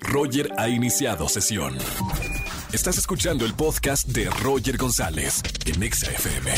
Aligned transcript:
Roger 0.00 0.50
ha 0.56 0.68
iniciado 0.68 1.28
sesión. 1.28 1.76
Estás 2.72 2.98
escuchando 2.98 3.44
el 3.44 3.54
podcast 3.54 4.08
de 4.08 4.28
Roger 4.42 4.76
González 4.76 5.42
en 5.66 5.82
Exa 5.82 6.10
FM. 6.10 6.50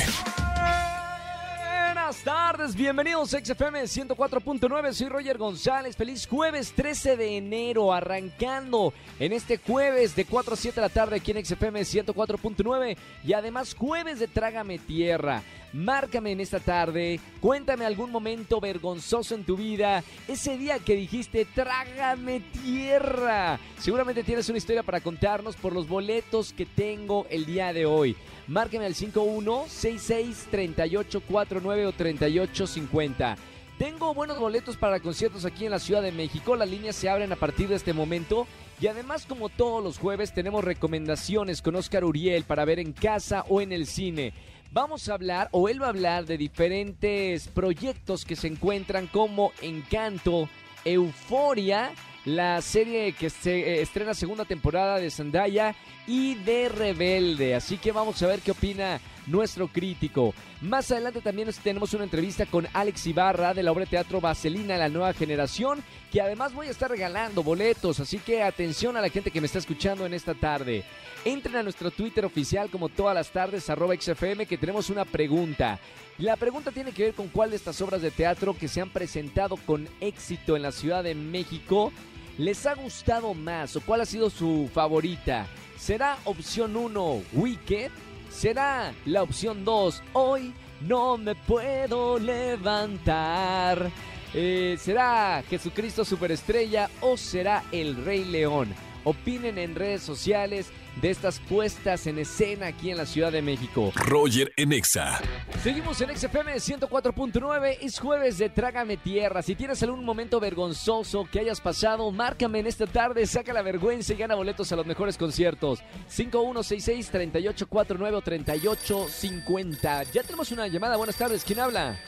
Buenas 2.10 2.24
tardes, 2.24 2.74
bienvenidos 2.74 3.32
a 3.34 3.38
XFM 3.38 3.82
104.9, 3.82 4.92
soy 4.92 5.08
Roger 5.08 5.38
González, 5.38 5.96
feliz 5.96 6.26
jueves 6.26 6.72
13 6.72 7.16
de 7.16 7.36
enero, 7.36 7.92
arrancando 7.92 8.92
en 9.20 9.32
este 9.32 9.58
jueves 9.58 10.16
de 10.16 10.24
4 10.24 10.54
a 10.54 10.56
7 10.56 10.74
de 10.74 10.80
la 10.80 10.92
tarde 10.92 11.16
aquí 11.16 11.30
en 11.30 11.44
XFM 11.44 11.80
104.9 11.82 12.96
y 13.24 13.32
además 13.32 13.74
jueves 13.74 14.18
de 14.18 14.26
Trágame 14.26 14.78
Tierra. 14.78 15.42
Márcame 15.72 16.32
en 16.32 16.40
esta 16.40 16.58
tarde, 16.58 17.20
cuéntame 17.40 17.86
algún 17.86 18.10
momento 18.10 18.60
vergonzoso 18.60 19.36
en 19.36 19.44
tu 19.44 19.56
vida, 19.56 20.02
ese 20.26 20.58
día 20.58 20.80
que 20.80 20.96
dijiste 20.96 21.44
trágame 21.44 22.40
tierra. 22.40 23.60
Seguramente 23.78 24.24
tienes 24.24 24.48
una 24.48 24.58
historia 24.58 24.82
para 24.82 25.00
contarnos 25.00 25.54
por 25.54 25.72
los 25.72 25.86
boletos 25.86 26.52
que 26.52 26.66
tengo 26.66 27.24
el 27.30 27.46
día 27.46 27.72
de 27.72 27.86
hoy. 27.86 28.16
Márcame 28.48 28.86
al 28.86 28.94
51663849 28.94 31.86
o 31.86 31.92
3850. 31.92 33.36
Tengo 33.78 34.12
buenos 34.12 34.38
boletos 34.38 34.76
para 34.76 35.00
conciertos 35.00 35.46
aquí 35.46 35.64
en 35.64 35.70
la 35.70 35.78
Ciudad 35.78 36.02
de 36.02 36.12
México. 36.12 36.54
Las 36.54 36.68
líneas 36.68 36.96
se 36.96 37.08
abren 37.08 37.32
a 37.32 37.36
partir 37.36 37.68
de 37.68 37.76
este 37.76 37.94
momento. 37.94 38.46
Y 38.78 38.88
además, 38.88 39.24
como 39.24 39.48
todos 39.48 39.82
los 39.82 39.98
jueves, 39.98 40.34
tenemos 40.34 40.62
recomendaciones 40.64 41.62
con 41.62 41.76
Oscar 41.76 42.04
Uriel 42.04 42.44
para 42.44 42.66
ver 42.66 42.78
en 42.78 42.92
casa 42.92 43.46
o 43.48 43.62
en 43.62 43.72
el 43.72 43.86
cine. 43.86 44.34
Vamos 44.72 45.08
a 45.08 45.14
hablar, 45.14 45.48
o 45.50 45.68
él 45.68 45.82
va 45.82 45.86
a 45.86 45.88
hablar, 45.88 46.26
de 46.26 46.38
diferentes 46.38 47.48
proyectos 47.48 48.24
que 48.24 48.36
se 48.36 48.46
encuentran 48.46 49.08
como 49.08 49.50
Encanto, 49.62 50.48
Euforia, 50.84 51.90
la 52.24 52.62
serie 52.62 53.12
que 53.12 53.30
se 53.30 53.58
eh, 53.58 53.82
estrena 53.82 54.14
segunda 54.14 54.44
temporada 54.44 54.98
de 54.98 55.10
Zendaya 55.10 55.74
y 56.06 56.36
de 56.36 56.68
Rebelde. 56.68 57.56
Así 57.56 57.78
que 57.78 57.90
vamos 57.90 58.22
a 58.22 58.28
ver 58.28 58.42
qué 58.42 58.52
opina 58.52 59.00
nuestro 59.30 59.68
crítico. 59.68 60.34
Más 60.60 60.90
adelante 60.90 61.20
también 61.20 61.48
tenemos 61.62 61.94
una 61.94 62.04
entrevista 62.04 62.46
con 62.46 62.66
Alex 62.72 63.06
Ibarra 63.06 63.54
de 63.54 63.62
la 63.62 63.72
obra 63.72 63.84
de 63.84 63.90
teatro 63.90 64.20
Vaselina, 64.20 64.76
la 64.76 64.88
nueva 64.88 65.12
generación, 65.12 65.82
que 66.10 66.20
además 66.20 66.52
voy 66.52 66.66
a 66.66 66.70
estar 66.70 66.90
regalando 66.90 67.42
boletos, 67.42 68.00
así 68.00 68.18
que 68.18 68.42
atención 68.42 68.96
a 68.96 69.00
la 69.00 69.08
gente 69.08 69.30
que 69.30 69.40
me 69.40 69.46
está 69.46 69.58
escuchando 69.58 70.04
en 70.06 70.14
esta 70.14 70.34
tarde. 70.34 70.84
Entren 71.24 71.56
a 71.56 71.62
nuestro 71.62 71.90
Twitter 71.90 72.24
oficial 72.24 72.70
como 72.70 72.88
todas 72.88 73.14
las 73.14 73.30
tardes, 73.30 73.68
arroba 73.70 73.94
XFM, 73.94 74.46
que 74.46 74.58
tenemos 74.58 74.90
una 74.90 75.04
pregunta. 75.04 75.78
La 76.18 76.36
pregunta 76.36 76.70
tiene 76.70 76.92
que 76.92 77.04
ver 77.04 77.14
con 77.14 77.28
cuál 77.28 77.50
de 77.50 77.56
estas 77.56 77.80
obras 77.80 78.02
de 78.02 78.10
teatro 78.10 78.54
que 78.54 78.68
se 78.68 78.80
han 78.80 78.90
presentado 78.90 79.56
con 79.56 79.88
éxito 80.00 80.56
en 80.56 80.62
la 80.62 80.72
Ciudad 80.72 81.04
de 81.04 81.14
México 81.14 81.92
les 82.40 82.64
ha 82.64 82.74
gustado 82.74 83.34
más 83.34 83.76
o 83.76 83.82
cuál 83.82 84.00
ha 84.00 84.06
sido 84.06 84.30
su 84.30 84.70
favorita. 84.72 85.46
¿Será 85.76 86.16
opción 86.24 86.74
1 86.74 87.22
Wicked? 87.34 87.90
¿Será 88.30 88.94
la 89.06 89.22
opción 89.22 89.64
2 89.64 90.02
Hoy 90.12 90.54
no 90.82 91.18
me 91.18 91.34
puedo 91.34 92.18
levantar? 92.18 93.90
Eh, 94.32 94.76
¿Será 94.78 95.42
Jesucristo 95.50 96.04
Superestrella 96.04 96.88
o 97.00 97.16
será 97.16 97.64
El 97.72 98.04
Rey 98.04 98.24
León? 98.24 98.72
Opinen 99.04 99.58
en 99.58 99.74
redes 99.74 100.02
sociales 100.02 100.70
de 101.00 101.10
estas 101.10 101.38
puestas 101.40 102.06
en 102.06 102.18
escena 102.18 102.68
aquí 102.68 102.90
en 102.90 102.98
la 102.98 103.06
Ciudad 103.06 103.32
de 103.32 103.42
México. 103.42 103.92
Roger 103.94 104.52
en 104.56 104.72
Exa. 104.72 105.20
Seguimos 105.62 106.00
en 106.00 106.16
XFM 106.16 106.54
104.9, 106.54 107.78
es 107.80 107.98
jueves 107.98 108.38
de 108.38 108.48
Trágame 108.50 108.96
Tierra. 108.96 109.42
Si 109.42 109.54
tienes 109.54 109.82
algún 109.82 110.04
momento 110.04 110.40
vergonzoso 110.40 111.26
que 111.30 111.40
hayas 111.40 111.60
pasado, 111.60 112.10
márcame 112.10 112.60
en 112.60 112.66
esta 112.66 112.86
tarde, 112.86 113.26
saca 113.26 113.52
la 113.52 113.62
vergüenza 113.62 114.12
y 114.12 114.16
gana 114.16 114.34
boletos 114.34 114.70
a 114.72 114.76
los 114.76 114.86
mejores 114.86 115.16
conciertos. 115.16 115.80
5166-3849 116.10 118.14
o 118.14 118.20
3850. 118.20 120.02
Ya 120.04 120.22
tenemos 120.22 120.52
una 120.52 120.68
llamada, 120.68 120.96
buenas 120.96 121.16
tardes, 121.16 121.44
¿quién 121.44 121.60
habla? 121.60 121.98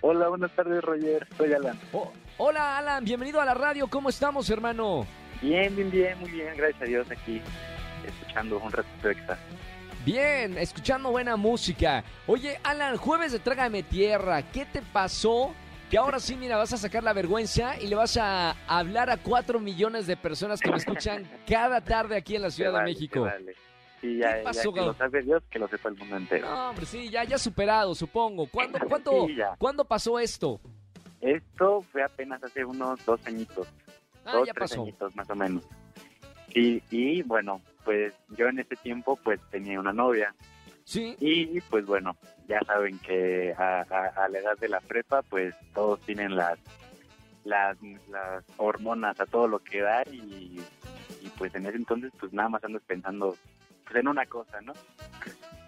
Hola, 0.00 0.28
buenas 0.28 0.54
tardes, 0.54 0.82
Roger. 0.82 1.26
Soy 1.38 1.52
Alan. 1.54 1.80
Oh, 1.92 2.12
hola, 2.36 2.76
Alan, 2.76 3.04
bienvenido 3.04 3.40
a 3.40 3.46
la 3.46 3.54
radio, 3.54 3.88
¿cómo 3.88 4.10
estamos, 4.10 4.50
hermano? 4.50 5.06
Bien, 5.44 5.76
bien, 5.76 5.90
bien, 5.90 6.18
muy 6.20 6.30
bien, 6.30 6.56
gracias 6.56 6.80
a 6.80 6.84
Dios 6.86 7.10
aquí, 7.10 7.42
escuchando 8.06 8.58
un 8.58 8.72
ratito 8.72 9.10
extra. 9.10 9.38
Bien, 10.02 10.56
escuchando 10.56 11.10
buena 11.10 11.36
música. 11.36 12.02
Oye, 12.26 12.58
Alan, 12.62 12.96
jueves 12.96 13.32
de 13.32 13.40
Trágame 13.40 13.82
Tierra, 13.82 14.40
¿qué 14.50 14.64
te 14.64 14.80
pasó? 14.80 15.54
Que 15.90 15.98
ahora 15.98 16.18
sí, 16.18 16.34
mira, 16.34 16.56
vas 16.56 16.72
a 16.72 16.78
sacar 16.78 17.02
la 17.02 17.12
vergüenza 17.12 17.78
y 17.78 17.88
le 17.88 17.94
vas 17.94 18.16
a 18.16 18.52
hablar 18.66 19.10
a 19.10 19.18
cuatro 19.18 19.60
millones 19.60 20.06
de 20.06 20.16
personas 20.16 20.60
que 20.60 20.70
me 20.70 20.78
escuchan 20.78 21.28
cada 21.46 21.82
tarde 21.82 22.16
aquí 22.16 22.36
en 22.36 22.42
la 22.42 22.50
Ciudad 22.50 22.72
vale, 22.72 22.86
de 22.88 22.94
México. 22.94 23.20
vale. 23.20 23.54
Sí, 24.00 24.16
ya, 24.16 24.32
¿Qué 24.32 24.38
ya 24.38 24.44
pasó, 24.44 24.72
que 24.72 24.80
lo 24.80 24.94
sabe 24.94 25.22
Dios, 25.22 25.42
que 25.50 25.58
lo 25.58 25.68
sepa 25.68 25.90
el 25.90 25.96
mundo 25.96 26.16
entero. 26.16 26.48
No, 26.48 26.70
hombre, 26.70 26.86
sí, 26.86 27.10
ya, 27.10 27.24
ya 27.24 27.36
superado, 27.36 27.94
supongo. 27.94 28.46
¿Cuándo, 28.46 28.78
Sí, 29.28 29.36
ya. 29.36 29.56
¿cuándo 29.58 29.84
pasó 29.84 30.18
esto? 30.18 30.58
Esto 31.20 31.82
fue 31.92 32.02
apenas 32.02 32.42
hace 32.42 32.64
unos 32.64 33.04
dos 33.04 33.20
añitos, 33.26 33.66
Ah, 34.24 34.32
dos, 34.32 34.44
tres 34.48 34.56
pasó. 34.58 34.82
añitos 34.82 35.14
más 35.16 35.28
o 35.30 35.34
menos. 35.34 35.64
Y, 36.54 36.82
y 36.90 37.22
bueno, 37.22 37.60
pues 37.84 38.14
yo 38.36 38.46
en 38.48 38.60
ese 38.60 38.76
tiempo 38.76 39.16
pues 39.22 39.40
tenía 39.50 39.78
una 39.80 39.92
novia 39.92 40.34
Sí, 40.84 41.16
y 41.18 41.60
pues 41.62 41.86
bueno, 41.86 42.14
ya 42.46 42.60
saben 42.66 42.98
que 42.98 43.54
a, 43.56 43.80
a- 43.88 44.24
a 44.24 44.28
la 44.28 44.38
edad 44.38 44.58
de 44.58 44.68
la 44.68 44.80
prepa 44.80 45.22
pues 45.22 45.54
todos 45.74 45.98
tienen 46.00 46.36
las 46.36 46.58
las, 47.44 47.76
las 48.10 48.44
hormonas 48.58 49.18
a 49.20 49.26
todo 49.26 49.48
lo 49.48 49.58
que 49.58 49.80
da 49.80 50.02
y, 50.10 50.60
y 51.22 51.28
pues 51.38 51.54
en 51.54 51.66
ese 51.66 51.76
entonces 51.76 52.12
pues 52.20 52.32
nada 52.32 52.48
más 52.50 52.64
andas 52.64 52.82
pensando 52.86 53.36
pues 53.84 53.96
en 53.96 54.08
una 54.08 54.24
cosa, 54.26 54.60
¿no? 54.62 54.72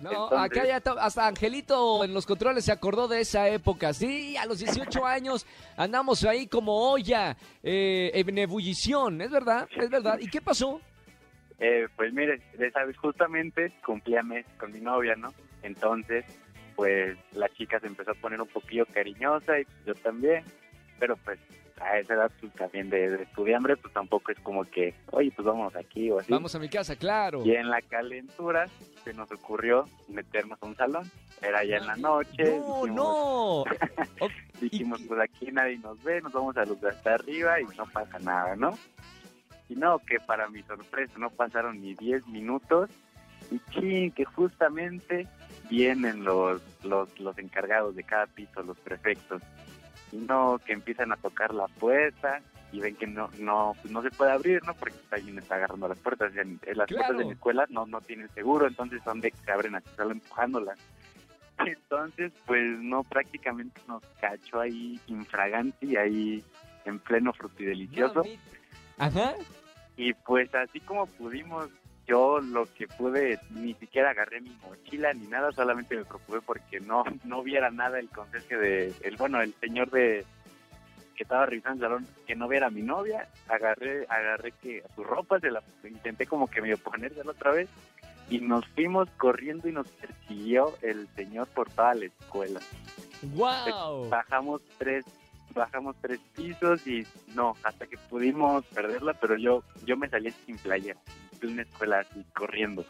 No, 0.00 0.10
Entonces- 0.10 0.38
acá 0.38 0.66
ya 0.66 0.82
hasta 1.00 1.26
Angelito 1.26 2.04
en 2.04 2.12
los 2.14 2.26
controles 2.26 2.64
se 2.64 2.72
acordó 2.72 3.08
de 3.08 3.20
esa 3.20 3.48
época. 3.48 3.92
Sí, 3.92 4.36
a 4.36 4.46
los 4.46 4.58
18 4.58 5.04
años 5.06 5.46
andamos 5.76 6.24
ahí 6.24 6.46
como 6.46 6.90
olla 6.92 7.36
eh, 7.62 8.10
en 8.14 8.38
ebullición, 8.38 9.20
es 9.20 9.30
verdad, 9.30 9.68
es 9.76 9.90
verdad. 9.90 10.18
¿Y 10.20 10.28
qué 10.28 10.40
pasó? 10.40 10.80
Eh, 11.58 11.88
pues 11.96 12.12
mire, 12.12 12.40
ya 12.58 12.70
sabes, 12.70 12.96
justamente 12.98 13.72
cumplía 13.84 14.22
mes 14.22 14.44
con 14.58 14.72
mi 14.72 14.80
novia, 14.80 15.14
¿no? 15.16 15.32
Entonces, 15.62 16.24
pues 16.74 17.16
la 17.32 17.48
chica 17.48 17.80
se 17.80 17.86
empezó 17.86 18.10
a 18.10 18.14
poner 18.14 18.40
un 18.40 18.48
poquillo 18.48 18.84
cariñosa 18.86 19.58
y 19.58 19.66
yo 19.86 19.94
también, 19.94 20.44
pero 20.98 21.16
pues 21.16 21.38
a 21.80 21.98
esa 21.98 22.14
edad 22.14 22.30
pues, 22.40 22.52
también 22.54 22.88
de, 22.90 23.10
de 23.10 23.22
estudiambre, 23.24 23.76
pues 23.76 23.92
tampoco 23.92 24.32
es 24.32 24.38
como 24.40 24.64
que, 24.64 24.94
oye, 25.10 25.30
pues 25.34 25.46
vamos 25.46 25.74
aquí 25.76 26.10
o 26.10 26.18
así. 26.20 26.32
Vamos 26.32 26.54
a 26.54 26.58
mi 26.58 26.68
casa, 26.68 26.96
claro. 26.96 27.44
Y 27.44 27.54
en 27.54 27.68
la 27.70 27.82
calentura 27.82 28.66
se 29.04 29.12
nos 29.12 29.30
ocurrió 29.30 29.86
meternos 30.08 30.58
a 30.62 30.66
un 30.66 30.76
salón. 30.76 31.10
Era 31.42 31.64
ya 31.64 31.76
en 31.76 31.86
la 31.86 31.96
noche. 31.96 32.44
No, 32.44 32.82
dijimos- 32.84 32.90
no. 32.90 33.64
Dijimos, 34.60 35.02
pues 35.06 35.20
aquí 35.20 35.52
nadie 35.52 35.78
nos 35.78 36.02
ve, 36.02 36.22
nos 36.22 36.32
vamos 36.32 36.56
a 36.56 36.64
los 36.64 36.80
de 36.80 36.88
hasta 36.88 37.14
arriba 37.14 37.60
y 37.60 37.64
no 37.76 37.84
pasa 37.86 38.18
nada, 38.20 38.56
¿no? 38.56 38.70
Y 39.68 39.74
no, 39.74 39.98
que 39.98 40.18
para 40.20 40.48
mi 40.48 40.62
sorpresa 40.62 41.12
no 41.18 41.28
pasaron 41.30 41.80
ni 41.82 41.94
10 41.94 42.26
minutos 42.28 42.88
y 43.50 43.60
chin, 43.72 44.12
que 44.12 44.24
justamente 44.24 45.26
vienen 45.68 46.24
los, 46.24 46.62
los, 46.84 47.18
los 47.20 47.36
encargados 47.38 47.94
de 47.96 48.02
cada 48.04 48.26
piso, 48.26 48.62
los 48.62 48.78
prefectos. 48.78 49.42
Y 50.12 50.16
no, 50.16 50.58
que 50.64 50.72
empiezan 50.72 51.12
a 51.12 51.16
tocar 51.16 51.52
la 51.54 51.66
puerta 51.68 52.40
y 52.72 52.80
ven 52.80 52.96
que 52.96 53.06
no 53.06 53.30
no 53.38 53.74
pues 53.80 53.92
no 53.92 54.02
se 54.02 54.10
puede 54.10 54.32
abrir, 54.32 54.64
¿no? 54.64 54.74
Porque 54.74 54.96
alguien 55.10 55.38
está 55.38 55.56
agarrando 55.56 55.88
las 55.88 55.98
puertas. 55.98 56.34
En, 56.36 56.60
en 56.64 56.78
las 56.78 56.88
puertas 56.88 57.16
de 57.16 57.24
la 57.24 57.32
escuela 57.32 57.66
no, 57.70 57.86
no 57.86 58.00
tienen 58.00 58.28
seguro, 58.34 58.66
entonces 58.66 59.02
son 59.04 59.20
de 59.20 59.30
que 59.30 59.38
se 59.38 59.50
abren 59.50 59.74
así, 59.74 59.88
solo 59.96 60.12
empujándolas. 60.12 60.78
Entonces, 61.58 62.32
pues 62.44 62.78
no, 62.80 63.02
prácticamente 63.02 63.80
nos 63.88 64.02
cachó 64.20 64.60
ahí 64.60 65.00
infraganti, 65.06 65.96
ahí 65.96 66.44
en 66.84 66.98
pleno 66.98 67.32
frutidelicioso. 67.32 68.22
Mamita. 68.22 68.42
Ajá. 68.98 69.34
Y 69.96 70.12
pues 70.12 70.54
así 70.54 70.80
como 70.80 71.06
pudimos, 71.06 71.68
yo 72.06 72.40
lo 72.40 72.66
que 72.74 72.86
pude, 72.86 73.38
ni 73.50 73.74
siquiera 73.74 74.10
agarré 74.10 74.40
mi 74.40 74.56
mochila 74.62 75.12
ni 75.12 75.26
nada, 75.26 75.52
solamente 75.52 75.96
me 75.96 76.04
preocupé 76.04 76.40
porque 76.40 76.80
no, 76.80 77.04
no 77.24 77.42
viera 77.42 77.70
nada 77.70 77.98
el 77.98 78.08
conserje 78.08 78.56
de, 78.56 78.94
el 79.02 79.16
bueno, 79.16 79.40
el 79.40 79.54
señor 79.54 79.90
de 79.90 80.24
que 81.16 81.22
estaba 81.22 81.46
revisando 81.46 81.86
el 81.86 81.90
salón, 81.90 82.08
que 82.26 82.36
no 82.36 82.46
viera 82.46 82.66
a 82.66 82.70
mi 82.70 82.82
novia, 82.82 83.26
agarré, 83.48 84.06
agarré 84.08 84.52
que 84.52 84.82
a 84.82 84.94
su 84.94 85.02
ropa, 85.02 85.40
se 85.40 85.50
la 85.50 85.62
intenté 85.82 86.26
como 86.26 86.46
que 86.46 86.60
medio 86.60 86.76
ponérsela 86.76 87.30
otra 87.30 87.52
vez, 87.52 87.70
y 88.28 88.40
nos 88.40 88.66
fuimos 88.68 89.08
corriendo 89.16 89.66
y 89.66 89.72
nos 89.72 89.88
persiguió 89.88 90.74
el 90.82 91.08
señor 91.16 91.48
por 91.48 91.70
toda 91.70 91.94
la 91.94 92.04
escuela. 92.06 92.60
Wow. 93.34 94.10
Bajamos 94.10 94.60
tres 94.78 95.06
bajamos 95.54 95.96
tres 96.02 96.20
pisos 96.34 96.86
y 96.86 97.06
no, 97.34 97.54
hasta 97.64 97.86
que 97.86 97.96
pudimos 97.96 98.64
perderla, 98.66 99.14
pero 99.14 99.36
yo 99.36 99.62
yo 99.84 99.96
me 99.96 100.08
salí 100.08 100.30
sin 100.44 100.58
playa, 100.58 100.96
de 101.40 101.46
una 101.48 101.62
escuela 101.62 102.00
así, 102.00 102.24
corriendo. 102.34 102.84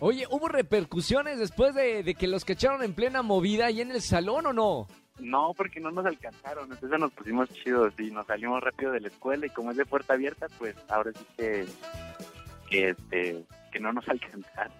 Oye, 0.00 0.26
¿hubo 0.30 0.48
repercusiones 0.48 1.38
después 1.38 1.74
de, 1.74 2.02
de 2.02 2.14
que 2.14 2.26
los 2.26 2.44
cacharon 2.44 2.82
en 2.82 2.94
plena 2.94 3.22
movida 3.22 3.70
y 3.70 3.80
en 3.80 3.92
el 3.92 4.02
salón 4.02 4.46
o 4.46 4.52
no? 4.52 4.88
No, 5.18 5.52
porque 5.56 5.78
no 5.78 5.90
nos 5.90 6.06
alcanzaron, 6.06 6.72
entonces 6.72 6.98
nos 6.98 7.12
pusimos 7.12 7.48
chidos 7.50 7.94
y 7.98 8.10
nos 8.10 8.26
salimos 8.26 8.60
rápido 8.62 8.92
de 8.92 9.00
la 9.00 9.08
escuela 9.08 9.46
y 9.46 9.50
como 9.50 9.70
es 9.70 9.76
de 9.76 9.86
puerta 9.86 10.14
abierta, 10.14 10.46
pues 10.58 10.74
ahora 10.88 11.12
sí 11.12 11.24
que, 11.36 11.66
que, 12.68 12.88
este, 12.88 13.44
que 13.70 13.80
no 13.80 13.92
nos 13.92 14.08
alcanzaron. 14.08 14.72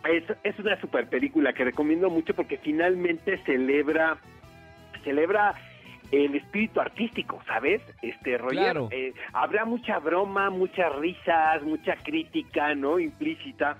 es, 0.08 0.24
es 0.42 0.58
una 0.58 0.80
super 0.80 1.06
película 1.08 1.52
que 1.52 1.64
recomiendo 1.64 2.08
mucho 2.08 2.34
porque 2.34 2.56
finalmente 2.56 3.36
celebra 3.44 4.16
celebra 5.04 5.54
el 6.12 6.34
espíritu 6.34 6.80
artístico, 6.80 7.40
¿sabes? 7.46 7.80
Este 8.02 8.36
Roger, 8.38 8.58
Claro. 8.58 8.88
eh, 8.90 9.12
habrá 9.32 9.64
mucha 9.64 9.98
broma, 9.98 10.50
muchas 10.50 10.94
risas, 10.96 11.62
mucha 11.62 11.96
crítica, 11.96 12.74
¿no? 12.74 12.98
Implícita. 12.98 13.76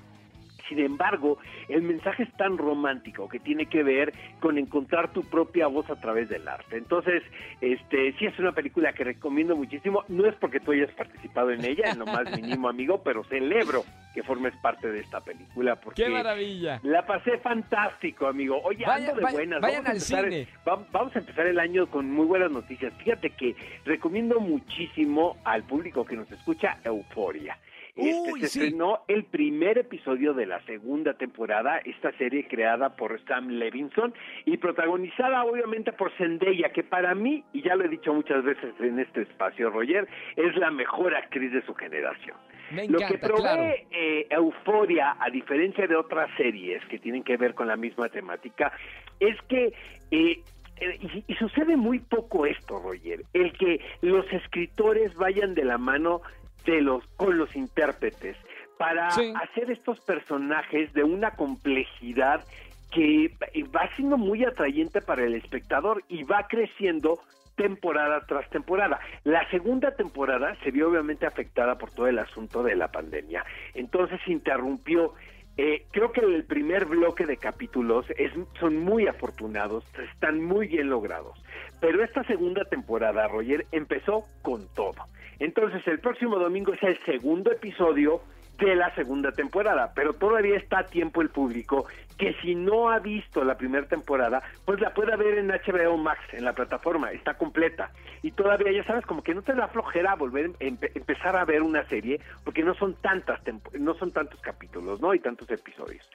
Sin 0.71 0.79
embargo, 0.79 1.37
el 1.69 1.83
mensaje 1.83 2.23
es 2.23 2.33
tan 2.37 2.57
romántico 2.57 3.29
que 3.29 3.41
tiene 3.41 3.67
que 3.67 3.83
ver 3.83 4.15
con 4.41 4.57
encontrar 4.57 5.13
tu 5.13 5.23
propia 5.25 5.67
voz 5.67 5.91
a 5.91 6.01
través 6.01 6.29
del 6.31 6.47
arte. 6.49 6.77
Entonces, 6.79 7.23
este, 7.61 8.13
sí 8.19 8.27
es 8.27 8.39
una 8.39 8.53
película 8.53 8.93
que 8.93 9.05
recomiendo 9.05 9.57
muchísimo. 9.57 10.05
No 10.09 10.27
es 10.27 10.35
porque 10.37 10.61
tú 10.61 10.71
hayas 10.71 10.91
participado 10.93 11.51
en 11.51 11.65
ella, 11.65 11.91
en 11.91 11.99
lo 11.99 12.07
más 12.07 12.25
mínimo, 12.41 12.69
amigo, 12.71 13.03
pero 13.03 13.25
celebro 13.25 13.83
que 14.15 14.23
formes 14.23 14.55
parte 14.63 14.91
de 14.91 15.01
esta 15.01 15.21
película 15.21 15.77
porque 15.77 16.05
Qué 16.05 16.09
maravilla. 16.09 16.81
la 16.85 17.05
pasé 17.05 17.39
fantástico, 17.39 18.27
amigo. 18.29 18.61
Oye, 18.63 18.85
Vaya- 18.87 19.11
ando 19.11 19.21
de 19.27 19.33
buenas. 19.33 19.61
vayan 19.61 19.85
Vamos 19.85 19.87
a 19.87 19.91
al 20.15 20.25
el- 20.25 20.31
cine. 20.31 20.49
va- 20.69 20.87
vamos 20.93 21.15
a 21.17 21.19
empezar 21.19 21.47
el 21.47 21.59
año 21.59 21.87
con 21.89 22.11
muy 22.11 22.27
buenas 22.27 22.51
noticias. 22.51 22.93
Fíjate 23.03 23.31
que 23.31 23.55
recomiendo 23.85 24.39
muchísimo 24.39 25.37
al 25.45 25.65
público 25.65 26.05
que 26.05 26.17
nos 26.17 26.31
escucha 26.31 26.79
Euforia. 26.85 27.59
Este, 27.97 28.33
Uy, 28.33 28.41
se 28.41 28.49
sí. 28.49 28.61
estrenó 28.61 29.01
el 29.09 29.25
primer 29.25 29.79
episodio 29.79 30.33
de 30.35 30.47
la 30.47 30.61
segunda 30.65 31.15
temporada, 31.15 31.79
esta 31.79 32.13
serie 32.19 32.47
creada 32.49 32.97
por 32.97 33.21
Sam 33.27 33.49
Levinson 33.49 34.15
y 34.45 34.57
protagonizada 34.59 35.45
obviamente 35.45 35.93
por 35.93 36.13
Zendaya, 36.17 36.71
que 36.73 36.83
para 36.85 37.15
mí, 37.15 37.45
y 37.53 37.63
ya 37.63 37.75
lo 37.75 37.85
he 37.85 37.89
dicho 37.89 38.15
muchas 38.15 38.45
veces 38.45 38.75
en 38.81 38.99
este 38.99 39.23
espacio, 39.23 39.71
Roger, 39.71 40.07
es 40.37 40.57
la 40.57 40.71
mejor 40.71 41.15
actriz 41.15 41.53
de 41.53 41.63
su 41.63 41.75
generación. 41.75 42.37
Me 42.71 42.87
Lo 42.87 42.99
que 43.01 43.19
provee 43.19 43.41
claro. 43.43 43.73
eh, 43.91 44.27
Euforia, 44.31 45.17
a 45.19 45.29
diferencia 45.31 45.87
de 45.89 45.97
otras 45.97 46.31
series 46.37 46.85
que 46.87 46.99
tienen 46.99 47.25
que 47.25 47.37
ver 47.37 47.55
con 47.55 47.67
la 47.67 47.77
misma 47.77 48.09
temática, 48.09 48.73
es 49.19 49.37
que 49.49 49.73
eh, 50.13 50.41
eh, 50.81 50.99
y, 51.01 51.25
y 51.33 51.35
sucede 51.37 51.77
muy 51.77 51.99
poco 51.99 52.47
esto, 52.47 52.79
Roger, 52.79 53.23
el 53.35 53.53
que 53.53 53.81
los 54.03 54.25
escritores 54.33 55.15
vayan 55.17 55.55
de 55.55 55.65
la 55.65 55.79
mano 55.79 56.23
de 56.65 56.81
los 56.81 57.05
con 57.17 57.39
los 57.39 57.55
intérpretes 57.57 58.37
para 58.79 59.11
Sí. 59.11 59.33
hacer 59.43 59.71
estos 59.71 60.01
personajes 60.01 60.93
de 60.95 61.05
una 61.05 61.33
complejidad 61.33 62.45
que 62.91 63.33
va 63.75 63.89
siendo 63.95 64.17
muy 64.17 64.45
atrayente 64.45 65.01
para 65.01 65.23
el 65.25 65.35
espectador 65.35 66.03
y 66.09 66.25
va 66.25 66.47
creciendo 66.49 67.21
temporada 67.57 68.25
tras 68.27 68.49
temporada. 68.51 68.99
La 69.23 69.49
segunda 69.51 69.91
temporada 69.95 70.57
se 70.65 70.71
vio 70.71 70.89
obviamente 70.89 71.27
afectada 71.27 71.77
por 71.77 71.91
todo 71.91 72.07
el 72.07 72.19
asunto 72.19 72.63
de 72.63 72.75
la 72.75 72.89
pandemia. 72.89 73.45
Entonces 73.75 74.19
interrumpió. 74.27 75.15
Eh, 75.63 75.85
creo 75.91 76.11
que 76.11 76.23
el 76.23 76.45
primer 76.45 76.87
bloque 76.87 77.27
de 77.27 77.37
capítulos 77.37 78.07
es, 78.17 78.33
son 78.59 78.79
muy 78.79 79.07
afortunados, 79.09 79.85
están 80.15 80.43
muy 80.43 80.69
bien 80.69 80.89
logrados. 80.89 81.39
Pero 81.83 82.03
esta 82.03 82.25
segunda 82.25 82.65
temporada, 82.65 83.29
Roger, 83.29 83.67
empezó 83.71 84.25
con 84.41 84.67
todo. 84.75 85.05
Entonces 85.39 85.87
el 85.87 85.99
próximo 85.99 86.39
domingo 86.39 86.73
es 86.73 86.83
el 86.83 86.99
segundo 87.05 87.53
episodio 87.53 88.23
de 88.67 88.77
la 88.77 88.95
segunda 88.95 89.33
temporada, 89.33 89.93
pero 89.95 90.13
todavía 90.15 90.57
está 90.57 90.81
a 90.81 90.87
tiempo 90.87 91.23
el 91.23 91.31
público 91.31 91.87
que 92.19 92.35
si 92.43 92.55
no 92.55 92.91
ha 92.91 92.99
visto 92.99 93.43
la 93.45 93.57
primera 93.57 93.87
temporada, 93.87 94.43
pues 94.67 94.79
la 94.81 94.93
pueda 94.93 95.17
ver 95.17 95.39
en 95.39 95.49
HBO 95.49 95.97
Max, 95.97 96.21
en 96.33 96.45
la 96.45 96.53
plataforma, 96.53 97.11
está 97.13 97.35
completa. 97.35 97.91
Y 98.23 98.33
todavía, 98.33 98.71
ya 98.73 98.85
sabes, 98.85 99.07
como 99.07 99.23
que 99.23 99.35
no 99.35 99.41
te 99.41 99.55
da 99.55 99.69
flojera 99.69 100.17
volver 100.17 100.47
a 100.47 100.65
empe- 100.65 100.91
empezar 100.95 101.35
a 101.35 101.47
ver 101.47 101.63
una 101.63 101.83
serie, 101.89 102.21
porque 102.45 102.63
no 102.63 102.75
son 102.75 102.95
tantas 103.01 103.41
no 103.79 103.95
son 103.95 104.13
tantos 104.13 104.39
capítulos, 104.41 105.01
¿no? 105.01 105.15
Y 105.15 105.21
tantos 105.21 105.51
episodios. 105.51 106.07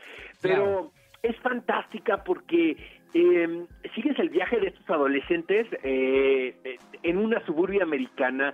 Pero 0.41 0.91
es 1.24 1.36
fantástica 1.39 2.24
porque 2.24 2.77
eh, 3.15 3.65
sigues 3.96 4.19
el 4.19 4.29
viaje 4.29 4.60
de 4.60 4.67
estos 4.67 4.88
adolescentes 4.88 5.65
eh, 5.81 6.77
en 7.01 7.17
una 7.17 7.43
suburbia 7.48 7.81
americana 7.81 8.53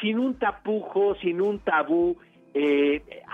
sin 0.00 0.20
un 0.20 0.38
tapujo, 0.38 1.16
sin 1.16 1.40
un 1.40 1.58
tabú. 1.58 2.16
eh, 2.54 2.91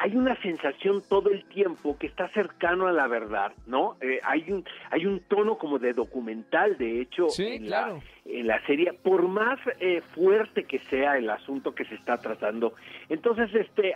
hay 0.08 0.16
una 0.16 0.40
sensación 0.40 1.02
todo 1.06 1.30
el 1.30 1.44
tiempo 1.44 1.98
que 1.98 2.06
está 2.06 2.28
cercano 2.28 2.86
a 2.86 2.92
la 2.92 3.06
verdad, 3.06 3.52
¿no? 3.66 3.96
Eh, 4.00 4.20
hay 4.22 4.50
un 4.50 4.64
hay 4.90 5.04
un 5.04 5.20
tono 5.20 5.58
como 5.58 5.78
de 5.78 5.92
documental, 5.92 6.78
de 6.78 7.02
hecho, 7.02 7.28
Sí, 7.28 7.46
en, 7.46 7.66
claro. 7.66 8.00
la, 8.24 8.32
en 8.38 8.46
la 8.46 8.64
serie, 8.66 8.94
por 8.94 9.28
más 9.28 9.58
eh, 9.80 10.00
fuerte 10.14 10.64
que 10.64 10.78
sea 10.90 11.18
el 11.18 11.28
asunto 11.28 11.74
que 11.74 11.84
se 11.84 11.94
está 11.94 12.16
tratando. 12.18 12.72
Entonces, 13.10 13.54
este 13.54 13.94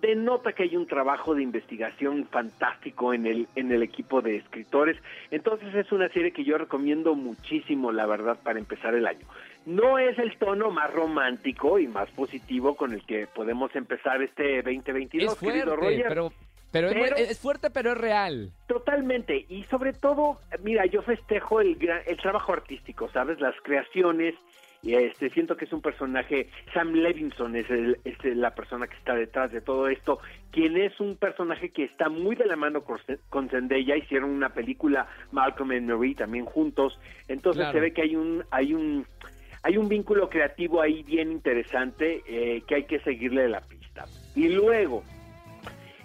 denota 0.00 0.52
que 0.54 0.62
hay 0.62 0.76
un 0.76 0.86
trabajo 0.86 1.34
de 1.34 1.42
investigación 1.42 2.26
fantástico 2.30 3.12
en 3.12 3.26
el 3.26 3.46
en 3.54 3.70
el 3.72 3.82
equipo 3.82 4.22
de 4.22 4.36
escritores. 4.36 4.96
Entonces, 5.30 5.74
es 5.74 5.92
una 5.92 6.08
serie 6.08 6.32
que 6.32 6.44
yo 6.44 6.56
recomiendo 6.56 7.14
muchísimo, 7.14 7.92
la 7.92 8.06
verdad, 8.06 8.38
para 8.42 8.58
empezar 8.58 8.94
el 8.94 9.06
año. 9.06 9.26
No 9.66 9.98
es 9.98 10.18
el 10.18 10.36
tono 10.38 10.70
más 10.70 10.92
romántico 10.92 11.78
y 11.78 11.86
más 11.86 12.10
positivo 12.10 12.74
con 12.76 12.92
el 12.92 13.04
que 13.06 13.26
podemos 13.28 13.74
empezar 13.76 14.20
este 14.22 14.62
2022, 14.62 15.32
Es 15.34 15.38
querido 15.38 15.76
fuerte, 15.76 15.86
Roger. 15.86 16.04
pero, 16.08 16.32
pero, 16.72 16.88
es 16.88 16.94
Pero- 16.94 17.16
bu- 17.16 17.18
es 17.20 17.38
fuerte, 17.40 17.70
pero 17.70 17.92
es 17.92 17.98
real. 17.98 18.50
Totalmente, 18.66 19.44
y 19.48 19.62
sobre 19.64 19.92
todo, 19.92 20.38
mira, 20.64 20.84
yo 20.86 21.02
festejo 21.02 21.60
el, 21.60 21.76
el 22.06 22.16
trabajo 22.16 22.52
artístico, 22.52 23.08
¿sabes? 23.12 23.40
Las 23.40 23.54
creaciones, 23.62 24.34
y 24.82 24.94
este, 24.94 25.30
siento 25.30 25.56
que 25.56 25.66
es 25.66 25.72
un 25.72 25.80
personaje, 25.80 26.48
Sam 26.74 26.92
Levinson 26.94 27.54
es, 27.54 27.70
el- 27.70 27.98
es 28.04 28.16
la 28.36 28.52
persona 28.56 28.88
que 28.88 28.96
está 28.96 29.14
detrás 29.14 29.52
de 29.52 29.60
todo 29.60 29.86
esto, 29.86 30.18
quien 30.50 30.76
es 30.76 30.98
un 30.98 31.16
personaje 31.16 31.70
que 31.70 31.84
está 31.84 32.08
muy 32.08 32.34
de 32.34 32.46
la 32.46 32.56
mano 32.56 32.82
con, 32.82 32.98
con 33.28 33.48
Zendaya, 33.48 33.96
hicieron 33.96 34.30
una 34.30 34.48
película, 34.48 35.06
Malcolm 35.30 35.72
y 35.72 35.80
Marie, 35.80 36.16
también 36.16 36.46
juntos, 36.46 36.98
entonces 37.28 37.60
Claro. 37.62 37.74
se 37.74 37.80
ve 37.80 37.92
que 37.92 38.02
hay 38.02 38.16
un, 38.16 38.42
hay 38.50 38.74
un, 38.74 39.06
hay 39.62 39.76
un 39.76 39.88
vínculo 39.88 40.28
creativo 40.28 40.80
ahí 40.80 41.02
bien 41.02 41.30
interesante 41.32 42.22
eh, 42.26 42.62
que 42.66 42.74
hay 42.76 42.84
que 42.84 43.00
seguirle 43.00 43.48
la 43.48 43.60
pista. 43.60 44.04
Y 44.34 44.48
luego, 44.48 45.02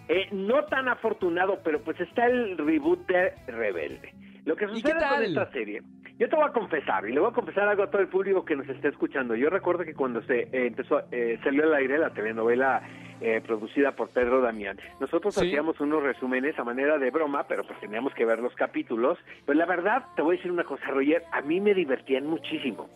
Eh, 0.09 0.27
no 0.31 0.63
tan 0.63 0.87
afortunado, 0.87 1.59
pero 1.65 1.81
pues 1.81 1.99
está 1.99 2.27
el 2.27 2.57
reboot 2.57 3.05
de 3.07 3.33
Rebelde. 3.47 4.13
Lo 4.45 4.55
que 4.55 4.63
¿Y 4.63 4.67
qué 4.69 4.75
sucede 4.75 5.05
con 5.09 5.21
esta 5.21 5.51
serie, 5.51 5.81
yo 6.17 6.29
te 6.29 6.35
voy 6.37 6.45
a 6.45 6.53
confesar, 6.53 7.05
y 7.09 7.11
le 7.11 7.19
voy 7.19 7.29
a 7.29 7.33
confesar 7.33 7.67
algo 7.67 7.83
a 7.83 7.91
todo 7.91 8.01
el 8.01 8.07
público 8.07 8.45
que 8.45 8.55
nos 8.55 8.69
esté 8.69 8.87
escuchando. 8.87 9.35
Yo 9.35 9.49
recuerdo 9.49 9.83
que 9.83 9.93
cuando 9.93 10.21
se 10.21 10.43
eh, 10.43 10.67
empezó, 10.67 11.01
eh, 11.11 11.37
salió 11.43 11.63
al 11.63 11.73
aire 11.73 11.97
la 11.97 12.11
telenovela 12.13 12.81
eh, 13.19 13.41
producida 13.45 13.91
por 13.97 14.07
Pedro 14.11 14.39
Damián, 14.39 14.79
nosotros 15.01 15.35
Sí. 15.35 15.45
hacíamos 15.45 15.77
unos 15.81 16.01
resúmenes 16.01 16.57
a 16.57 16.63
manera 16.63 16.97
de 16.97 17.11
broma, 17.11 17.45
pero 17.45 17.65
pues 17.67 17.77
teníamos 17.81 18.13
que 18.13 18.23
ver 18.23 18.39
los 18.39 18.55
capítulos. 18.55 19.17
Pues 19.45 19.57
la 19.57 19.65
verdad, 19.65 20.05
te 20.15 20.21
voy 20.21 20.35
a 20.35 20.37
decir 20.37 20.51
una 20.53 20.63
cosa, 20.63 20.85
Roger, 20.87 21.23
a 21.33 21.41
mí 21.41 21.59
me 21.59 21.73
divertían 21.73 22.25
muchísimo. 22.27 22.87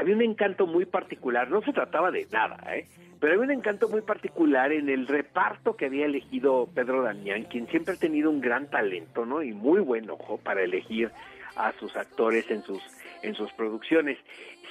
Había 0.00 0.14
un 0.14 0.22
encanto 0.22 0.66
muy 0.66 0.86
particular, 0.86 1.50
no 1.50 1.60
se 1.60 1.74
trataba 1.74 2.10
de 2.10 2.26
nada, 2.32 2.56
¿eh? 2.74 2.86
Pero 3.20 3.34
había 3.34 3.44
un 3.44 3.50
encanto 3.50 3.86
muy 3.90 4.00
particular 4.00 4.72
en 4.72 4.88
el 4.88 5.06
reparto 5.06 5.76
que 5.76 5.84
había 5.84 6.06
elegido 6.06 6.70
Pedro 6.74 7.02
Damián, 7.02 7.44
quien 7.44 7.66
siempre 7.66 7.92
ha 7.92 7.98
tenido 7.98 8.30
un 8.30 8.40
gran 8.40 8.70
talento, 8.70 9.26
¿no? 9.26 9.42
Y 9.42 9.52
muy 9.52 9.80
buen 9.80 10.08
ojo 10.08 10.38
para 10.38 10.62
elegir 10.62 11.10
a 11.54 11.72
sus 11.72 11.94
actores 11.96 12.50
en 12.50 12.62
sus 12.62 12.82
en 13.22 13.34
sus 13.34 13.52
producciones. 13.52 14.16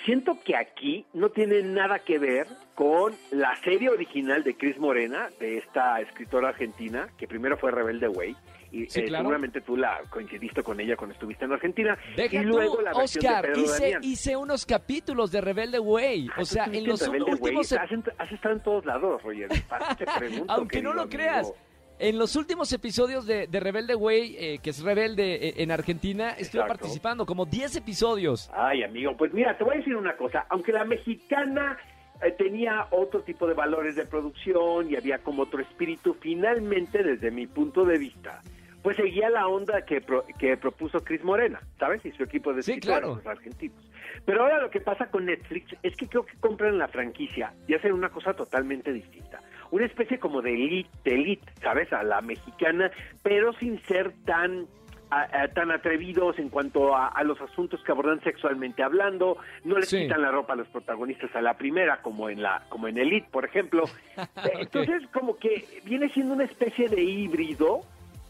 Siento 0.04 0.40
que 0.44 0.56
aquí 0.56 1.06
no 1.14 1.30
tiene 1.30 1.62
nada 1.62 2.00
que 2.00 2.18
ver 2.18 2.48
con 2.74 3.14
la 3.30 3.56
serie 3.58 3.90
original 3.90 4.44
de 4.44 4.56
Cris 4.56 4.80
Morena, 4.80 5.30
de 5.40 5.60
esta 5.60 6.02
escritora 6.02 6.50
argentina, 6.50 7.08
que 7.20 7.28
primero 7.28 7.56
fue 7.56 7.70
Rebelde 7.70 8.08
Way, 8.08 8.36
y 8.72 8.86
Sí, 8.88 9.02
eh, 9.02 9.06
claro. 9.06 9.24
seguramente 9.24 9.62
tú 9.62 9.76
la 9.78 10.02
coincidiste 10.10 10.64
con 10.64 10.80
ella 10.80 10.96
cuando 10.96 11.14
estuviste 11.14 11.46
en 11.46 11.54
Argentina, 11.54 11.98
Deja 12.16 12.36
y 12.42 12.44
tú, 12.44 12.50
luego 12.50 12.82
la 12.82 12.94
versión 12.94 13.26
Oscar, 13.26 13.46
de 13.48 13.52
Pedro 13.54 13.62
hice, 13.64 13.82
Damián. 13.84 14.02
hice 14.04 14.38
unos 14.38 14.66
capítulos 14.66 15.32
de 15.32 15.42
Rebelde 15.42 15.80
Way. 15.80 16.30
Ah, 16.36 16.42
O 16.42 16.46
sea, 16.46 16.66
en 16.66 16.88
los 16.88 17.02
Rebelde 17.02 17.32
últimos... 17.32 17.72
Has, 17.74 18.32
estado 18.32 18.56
en 18.56 18.64
todos 18.64 18.86
lados, 18.86 19.22
Roger. 19.24 19.50
Para 19.68 19.96
te 19.96 20.06
pregunto, 20.18 20.54
Aunque 20.54 20.82
no 20.82 20.94
lo 20.94 21.10
creas, 21.10 21.52
en 22.00 22.18
los 22.18 22.36
últimos 22.38 22.72
episodios 22.72 23.26
de, 23.26 23.48
de 23.48 23.60
Rebelde 23.60 23.94
Way, 23.96 24.36
eh, 24.40 24.60
que 24.64 24.70
es 24.70 24.82
Rebelde 24.82 25.50
eh, 25.50 25.54
en 25.58 25.72
Argentina, 25.72 26.32
estuve 26.32 26.64
participando, 26.66 27.26
como 27.26 27.46
10 27.46 27.76
episodios. 27.78 28.50
Ay, 28.54 28.84
amigo, 28.84 29.18
pues 29.18 29.34
mira, 29.34 29.58
te 29.58 29.64
voy 29.66 29.76
a 29.76 29.78
decir 29.80 29.96
una 29.96 30.16
cosa. 30.16 30.46
Aunque 30.50 30.72
la 30.72 30.86
mexicana 30.86 31.78
eh, 32.22 32.32
tenía 32.38 32.88
otro 32.92 33.22
tipo 33.24 33.48
de 33.48 33.54
valores 33.54 33.96
de 33.98 34.06
producción 34.06 34.90
y 34.90 34.96
había 34.96 35.20
como 35.20 35.44
otro 35.44 35.60
espíritu, 35.62 36.16
finalmente, 36.22 37.04
desde 37.04 37.32
mi 37.32 37.48
punto 37.48 37.84
de 37.84 37.98
vista, 37.98 38.42
pues 38.84 38.96
seguía 38.98 39.30
la 39.30 39.48
onda 39.48 39.82
que, 39.86 40.02
pro- 40.02 40.26
que 40.38 40.56
propuso 40.58 41.00
Cris 41.04 41.24
Morena, 41.24 41.60
¿sabes? 41.78 42.06
Y 42.06 42.12
su 42.12 42.24
equipo 42.24 42.54
de 42.54 42.64
Sí, 42.64 42.80
claro. 42.80 43.16
los 43.16 43.26
argentinos. 43.28 43.78
Pero 44.26 44.44
ahora 44.44 44.60
lo 44.62 44.70
que 44.70 44.82
pasa 44.82 45.08
con 45.10 45.26
Netflix 45.26 45.76
es 45.84 45.96
que 45.96 46.08
creo 46.08 46.26
que 46.26 46.38
compran 46.40 46.78
la 46.78 46.88
franquicia 46.88 47.54
y 47.68 47.74
hacen 47.76 47.94
una 47.94 48.10
cosa 48.10 48.34
totalmente 48.34 48.92
distinta. 48.94 49.42
Una 49.72 49.86
especie 49.86 50.18
como 50.20 50.42
de 50.42 50.54
elite, 50.54 50.90
de 51.04 51.16
elite, 51.16 51.52
¿sabes? 51.62 51.92
A 51.94 52.04
la 52.04 52.22
mexicana, 52.22 52.90
pero 53.24 53.54
sin 53.54 53.80
ser 53.84 54.14
tan 54.26 54.66
a- 55.12 55.42
a- 55.42 55.48
tan 55.48 55.72
atrevidos 55.72 56.38
en 56.38 56.50
cuanto 56.50 56.96
a, 56.96 57.08
a 57.08 57.24
los 57.24 57.42
asuntos 57.42 57.84
que 57.84 57.92
abordan 57.92 58.22
sexualmente 58.22 58.84
hablando, 58.84 59.38
no 59.64 59.78
les 59.78 59.90
Sí. 59.90 60.02
quitan 60.04 60.22
la 60.22 60.30
ropa 60.32 60.54
a 60.54 60.56
los 60.56 60.68
protagonistas 60.68 61.36
a 61.36 61.42
la 61.42 61.56
primera, 61.56 62.00
como 62.04 62.30
en 62.30 62.44
la, 62.44 62.64
como 62.70 62.88
en 62.88 62.98
Elite, 63.00 63.28
por 63.32 63.44
ejemplo. 63.44 63.86
Entonces, 64.60 65.02
como 65.12 65.36
que 65.38 65.66
viene 65.84 66.10
siendo 66.10 66.34
una 66.36 66.44
especie 66.44 66.90
de 66.90 67.02
híbrido 67.02 67.82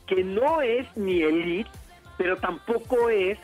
que 0.09 0.23
no 0.23 0.61
es 0.61 0.85
ni 0.97 1.21
Elite, 1.21 1.69
pero 2.17 2.35
tampoco 2.37 3.09
es 3.09 3.37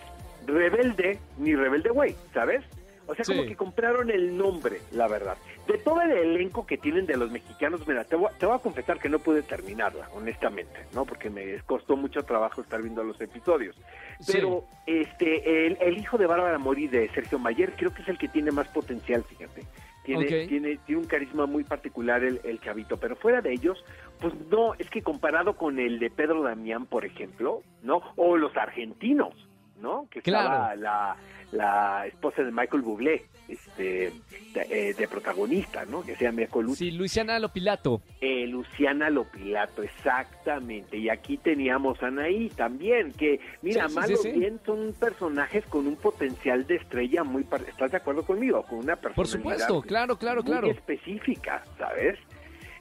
rebelde 0.47 1.19
ni 1.37 1.55
rebelde 1.55 1.89
güey, 1.91 2.15
¿sabes? 2.33 2.63
O 3.07 3.13
sea, 3.13 3.23
como 3.23 3.45
que 3.45 3.55
compraron 3.55 4.09
el 4.09 4.35
nombre, 4.35 4.81
la 4.91 5.07
verdad. 5.07 5.37
De 5.67 5.77
todo 5.77 6.01
el 6.01 6.11
elenco 6.11 6.65
que 6.65 6.77
tienen 6.77 7.05
de 7.05 7.15
los 7.15 7.29
mexicanos, 7.29 7.87
mira, 7.87 8.03
te 8.03 8.15
voy, 8.15 8.31
te 8.39 8.47
voy 8.47 8.55
a 8.55 8.59
confesar 8.59 8.97
que 8.97 9.09
no 9.09 9.19
pude 9.19 9.43
terminarla, 9.43 10.09
honestamente, 10.15 10.87
¿no? 10.91 11.05
Porque 11.05 11.29
me 11.29 11.59
costó 11.67 11.95
mucho 11.95 12.23
trabajo 12.23 12.61
estar 12.61 12.81
viendo 12.81 13.03
los 13.03 13.21
episodios. 13.21 13.75
Sí. 14.19 14.33
Pero 14.33 14.65
este 14.87 15.67
el, 15.67 15.77
el 15.81 15.99
hijo 15.99 16.17
de 16.17 16.25
Bárbara 16.25 16.57
Mori 16.57 16.87
de 16.87 17.07
Sergio 17.09 17.37
Mayer 17.37 17.73
creo 17.73 17.93
que 17.93 18.01
es 18.01 18.07
el 18.07 18.17
que 18.17 18.27
tiene 18.27 18.51
más 18.51 18.67
potencial, 18.69 19.23
fíjate. 19.23 19.65
Tiene, 20.05 20.47
tiene, 20.47 20.77
tiene 20.85 21.01
un 21.01 21.07
carisma 21.07 21.45
muy 21.45 21.63
particular 21.63 22.23
el, 22.23 22.39
el 22.43 22.59
chavito, 22.61 22.97
pero 22.97 23.15
fuera 23.15 23.41
de 23.41 23.53
ellos, 23.53 23.83
pues 24.19 24.33
no, 24.51 24.73
es 24.75 24.89
que 24.89 25.01
comparado 25.01 25.55
con 25.55 25.79
el 25.79 25.99
de 25.99 26.09
Pedro 26.09 26.43
Damián, 26.43 26.85
por 26.85 27.05
ejemplo, 27.05 27.61
¿no? 27.83 28.01
O 28.15 28.37
los 28.37 28.55
argentinos, 28.55 29.33
¿no? 29.81 30.07
Que 30.11 30.21
Claro. 30.21 30.47
estaba 30.49 30.75
la, 30.75 31.15
la 31.51 32.07
esposa 32.07 32.43
de 32.43 32.51
Michael 32.51 32.81
Bublé, 32.83 33.25
este, 33.47 34.11
de, 34.53 34.61
eh, 34.71 34.93
de 34.93 35.07
protagonista, 35.07 35.85
¿no? 35.85 36.03
Que 36.03 36.15
se 36.15 36.25
llama 36.25 36.45
Colucci. 36.47 36.89
Sí, 36.89 36.97
Luisiana 36.97 37.37
Lopilato. 37.39 38.01
Eh, 38.21 38.34
Luciana 38.55 39.09
Lopilato, 39.09 39.83
exactamente. 39.83 40.97
Y 40.97 41.09
aquí 41.09 41.37
teníamos 41.37 42.01
a 42.01 42.07
Anaí 42.07 42.49
también, 42.49 43.11
que, 43.11 43.39
mira, 43.61 43.83
Sí, 43.83 43.89
sí, 43.89 43.95
mal 43.95 44.07
sí, 44.07 44.13
o 44.13 44.17
sí. 44.17 44.31
bien 44.31 44.59
son 44.65 44.93
personajes 44.99 45.65
con 45.65 45.87
un 45.87 45.95
potencial 45.97 46.65
de 46.65 46.75
estrella 46.77 47.23
muy... 47.23 47.43
par- 47.43 47.61
¿Estás 47.67 47.91
de 47.91 47.97
acuerdo 47.97 48.23
conmigo? 48.23 48.63
Con 48.63 48.79
una 48.79 48.95
personalidad 48.95 49.15
Por 49.15 49.27
supuesto, 49.27 49.81
claro, 49.81 50.17
claro, 50.17 50.41
muy 50.41 50.51
claro. 50.51 50.67
específica, 50.67 51.63
¿sabes? 51.77 52.17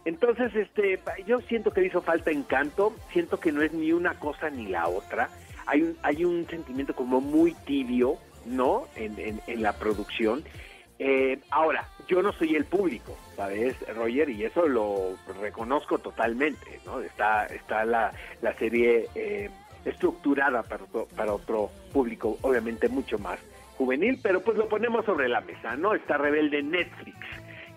Entonces, 0.05 0.55
este, 0.55 1.01
yo 1.27 1.41
siento 1.41 1.71
que 1.73 1.85
hizo 1.85 2.03
falta 2.03 2.31
encanto, 2.31 2.95
siento 3.13 3.41
que 3.41 3.53
no 3.53 3.63
es 3.63 3.73
ni 3.73 3.93
una 3.93 4.15
cosa 4.19 4.51
ni 4.51 4.67
la 4.67 4.87
otra. 4.89 5.31
Hay 5.67 5.83
un, 5.83 5.97
hay 6.03 6.25
un 6.25 6.47
sentimiento 6.47 6.95
como 6.95 7.21
muy 7.23 7.55
tibio, 7.67 8.17
¿no? 8.45 8.85
En, 8.97 9.19
en, 9.19 9.41
en 9.47 9.63
la 9.63 9.73
producción. 9.73 10.45
Eh, 10.99 11.41
ahora, 11.51 11.89
yo 12.07 12.23
no 12.23 12.33
soy 12.33 12.55
el 12.55 12.65
público, 12.65 13.17
¿sabes, 13.37 13.77
Roger? 13.95 14.29
Y 14.31 14.45
eso 14.45 14.67
lo 14.69 15.17
reconozco 15.41 15.99
totalmente, 15.99 16.81
¿no? 16.85 17.01
Está, 17.01 17.47
está 17.47 17.85
la, 17.85 18.13
la 18.43 18.55
serie 18.55 19.09
eh, 19.15 19.51
estructurada 19.85 20.63
para 20.63 20.85
otro, 20.85 21.09
para 21.17 21.33
otro 21.33 21.71
público, 21.93 22.39
obviamente 22.43 22.89
mucho 22.89 23.19
más 23.19 23.39
juvenil, 23.77 24.19
pero 24.23 24.41
pues 24.41 24.57
lo 24.57 24.69
ponemos 24.69 25.05
sobre 25.05 25.29
la 25.29 25.41
mesa, 25.41 25.77
¿no? 25.77 25.95
Está 25.95 26.17
Rebelde 26.17 26.63
Netflix, 26.63 27.17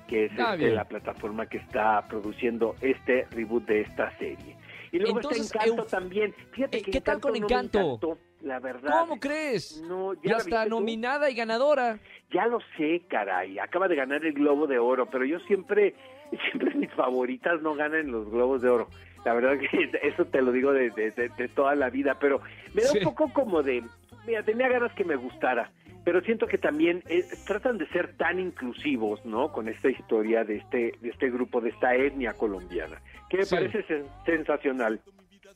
que 0.07 0.25
es 0.25 0.31
este, 0.31 0.71
la 0.71 0.85
plataforma 0.85 1.47
que 1.47 1.57
está 1.57 2.07
produciendo 2.07 2.75
este 2.81 3.25
reboot 3.31 3.65
de 3.65 3.81
esta 3.81 4.15
serie. 4.17 4.55
Y 4.97 5.01
luego 5.01 5.17
Entonces, 5.19 5.45
está 5.45 5.63
Encanto 5.63 5.83
también. 5.85 6.33
Fíjate 6.51 6.77
Eh, 6.77 6.81
que 6.81 6.91
¿qué 6.91 7.01
tal 7.01 7.19
con 7.19 7.31
no 7.33 7.39
me 7.39 7.45
Encanto? 7.45 7.79
encantó, 7.79 8.17
la 8.41 8.59
verdad. 8.59 8.91
¿Cómo 9.01 9.19
crees? 9.19 9.81
No, 9.87 10.13
Ya 10.23 10.37
está 10.37 10.63
tú? 10.65 10.69
nominada 10.71 11.29
y 11.29 11.35
ganadora. 11.35 11.99
Ya 12.31 12.45
lo 12.47 12.59
sé, 12.77 13.01
caray. 13.07 13.57
Acaba 13.59 13.87
de 13.87 13.95
ganar 13.95 14.25
el 14.25 14.33
Globo 14.33 14.67
de 14.67 14.79
Oro, 14.79 15.05
pero 15.05 15.23
yo 15.25 15.39
siempre, 15.41 15.95
siempre 16.51 16.73
mis 16.75 16.91
favoritas 16.93 17.61
no 17.61 17.75
ganan 17.75 18.11
los 18.11 18.29
Globos 18.29 18.61
de 18.61 18.69
Oro. 18.69 18.87
La 19.25 19.33
verdad 19.33 19.57
que 19.71 19.89
eso 20.03 20.25
te 20.25 20.41
lo 20.41 20.51
digo 20.51 20.71
de, 20.73 20.89
de- 20.91 21.11
de- 21.11 21.29
de 21.29 21.47
toda 21.49 21.75
la 21.75 21.89
vida, 21.89 22.17
pero 22.19 22.41
me 22.73 22.81
da 22.83 22.89
Sí. 22.89 22.97
un 22.99 23.03
poco 23.05 23.31
como 23.33 23.63
de, 23.63 23.83
mira, 24.25 24.43
tenía 24.43 24.67
ganas 24.69 24.93
que 24.93 25.03
me 25.03 25.15
gustara, 25.15 25.71
pero 26.05 26.21
siento 26.21 26.47
que 26.47 26.57
también 26.57 27.03
eh, 27.09 27.25
tratan 27.45 27.77
de 27.77 27.87
ser 27.89 28.15
tan 28.15 28.39
inclusivos, 28.39 29.25
¿no? 29.25 29.51
Con 29.51 29.67
esta 29.67 29.89
historia 29.89 30.43
de 30.45 30.57
este, 30.57 30.93
de 31.01 31.09
este 31.09 31.29
grupo, 31.29 31.59
de 31.59 31.69
esta 31.69 31.93
etnia 31.95 32.33
colombiana, 32.33 33.01
que 33.29 33.37
me 33.37 33.45
Sí. 33.45 33.55
parece 33.55 33.85
sen- 33.87 34.07
sensacional 34.25 34.99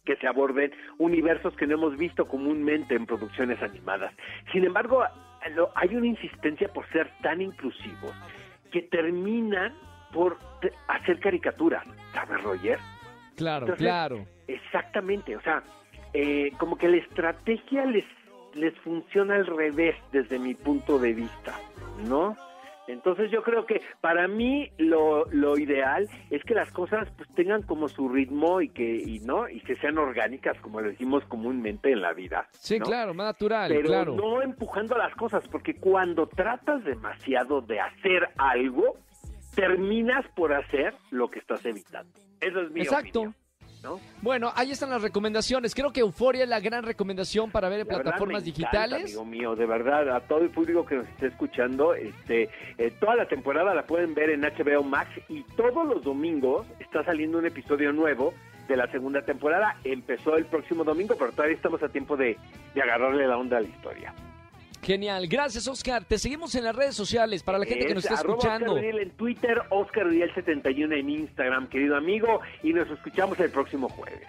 que 0.05 0.15
se 0.15 0.27
aborden 0.27 0.71
universos 0.97 1.55
que 1.55 1.67
no 1.67 1.75
hemos 1.75 1.95
visto 1.97 2.27
comúnmente 2.27 2.95
en 2.95 3.05
producciones 3.05 3.61
animadas. 3.61 4.13
Sin 4.51 4.63
embargo, 4.65 5.03
hay 5.75 5.95
una 5.95 6.07
insistencia 6.07 6.67
por 6.69 6.87
ser 6.91 7.09
tan 7.21 7.41
inclusivos 7.41 8.11
que 8.71 8.81
terminan 8.83 9.73
por 10.11 10.37
hacer 10.87 11.19
caricaturas, 11.19 11.85
¿sabes, 12.13 12.41
Roger? 12.43 12.79
Claro, 13.37 13.65
Entonces, 13.67 13.85
claro. 13.87 14.25
Exactamente, 14.47 15.35
o 15.35 15.41
sea, 15.41 15.63
eh, 16.13 16.51
como 16.57 16.77
que 16.77 16.87
la 16.89 16.97
estrategia 16.97 17.85
les, 17.85 18.05
les 18.55 18.73
funciona 18.79 19.35
al 19.35 19.45
revés 19.45 19.95
desde 20.11 20.37
mi 20.39 20.53
punto 20.55 20.99
de 20.99 21.13
vista, 21.13 21.53
¿no? 22.07 22.35
Entonces 22.91 23.31
yo 23.31 23.41
creo 23.43 23.65
que 23.65 23.81
para 24.01 24.27
mí 24.27 24.71
lo, 24.77 25.25
lo 25.31 25.57
ideal 25.57 26.07
es 26.29 26.43
que 26.43 26.53
las 26.53 26.71
cosas 26.71 27.09
pues 27.17 27.29
tengan 27.35 27.63
como 27.63 27.87
su 27.87 28.09
ritmo 28.09 28.61
y 28.61 28.69
que 28.69 28.95
y 28.97 29.19
no 29.19 29.49
y 29.49 29.61
que 29.61 29.75
sean 29.77 29.97
orgánicas 29.97 30.59
como 30.61 30.81
lo 30.81 30.89
decimos 30.89 31.23
comúnmente 31.25 31.91
en 31.91 32.01
la 32.01 32.13
vida. 32.13 32.47
Sí, 32.51 32.79
¿no? 32.79 32.85
claro, 32.85 33.13
más 33.13 33.27
natural, 33.27 33.71
Pero 33.73 33.87
claro. 33.87 34.15
no 34.15 34.41
empujando 34.41 34.97
las 34.97 35.13
cosas, 35.15 35.47
porque 35.47 35.75
cuando 35.75 36.27
tratas 36.27 36.83
demasiado 36.83 37.61
de 37.61 37.79
hacer 37.79 38.29
algo, 38.37 38.97
terminas 39.55 40.25
por 40.35 40.53
hacer 40.53 40.93
lo 41.11 41.29
que 41.29 41.39
estás 41.39 41.65
evitando. 41.65 42.11
Eso 42.39 42.61
es 42.61 42.71
mi 42.71 42.81
Exacto. 42.81 43.19
opinión, 43.19 43.35
¿no? 43.83 43.99
Bueno, 44.21 44.51
ahí 44.55 44.71
están 44.71 44.89
las 44.89 45.01
recomendaciones. 45.01 45.73
Creo 45.73 45.91
que 45.91 46.01
Euforia 46.01 46.43
es 46.43 46.49
la 46.49 46.59
gran 46.59 46.83
recomendación 46.83 47.51
para 47.51 47.69
ver 47.69 47.81
en 47.81 47.87
La 47.87 47.97
verdad 47.97 48.03
plataformas 48.11 48.43
me 48.43 48.49
encanta, 48.49 48.85
digitales. 48.87 49.03
amigo 49.05 49.25
mío, 49.25 49.55
de 49.55 49.65
verdad, 49.65 50.15
a 50.15 50.19
todo 50.21 50.39
el 50.41 50.49
público 50.49 50.85
que 50.85 50.95
nos 50.95 51.07
esté 51.07 51.27
escuchando, 51.27 51.93
este, 51.93 52.49
eh, 52.77 52.91
toda 52.99 53.15
la 53.15 53.27
temporada 53.27 53.73
la 53.73 53.85
pueden 53.85 54.13
ver 54.13 54.29
en 54.29 54.41
HBO 54.41 54.83
Max 54.83 55.09
y 55.29 55.43
todos 55.55 55.85
los 55.87 56.03
domingos 56.03 56.65
está 56.79 57.03
saliendo 57.03 57.37
un 57.39 57.45
episodio 57.45 57.91
nuevo 57.93 58.33
de 58.67 58.77
la 58.77 58.89
segunda 58.91 59.21
temporada. 59.23 59.75
Empezó 59.83 60.37
el 60.37 60.45
próximo 60.45 60.83
domingo, 60.83 61.15
pero 61.17 61.31
todavía 61.31 61.55
estamos 61.55 61.81
a 61.83 61.89
tiempo 61.89 62.15
de, 62.15 62.37
de 62.73 62.81
agarrarle 62.81 63.27
la 63.27 63.37
onda 63.37 63.57
a 63.57 63.61
la 63.61 63.67
historia. 63.67 64.13
Genial, 64.81 65.27
gracias 65.27 65.67
Oscar. 65.67 66.03
Te 66.05 66.17
seguimos 66.17 66.55
en 66.55 66.63
las 66.63 66.75
redes 66.75 66.95
sociales 66.95 67.43
para 67.43 67.59
la 67.59 67.65
gente 67.65 67.85
que 67.85 67.93
nos 67.93 68.03
está 68.03 68.15
Es 68.15 68.21
escuchando. 68.21 68.73
Oscar 68.73 68.83
Uriel 68.83 68.99
en 68.99 69.11
Twitter, 69.11 69.61
Oscar 69.69 70.07
Uriel 70.07 70.33
71 70.33 70.95
en 70.95 71.09
Instagram, 71.09 71.67
querido 71.67 71.95
amigo, 71.95 72.41
y 72.63 72.73
nos 72.73 72.89
escuchamos 72.89 73.39
el 73.39 73.51
próximo 73.51 73.87
jueves. 73.89 74.27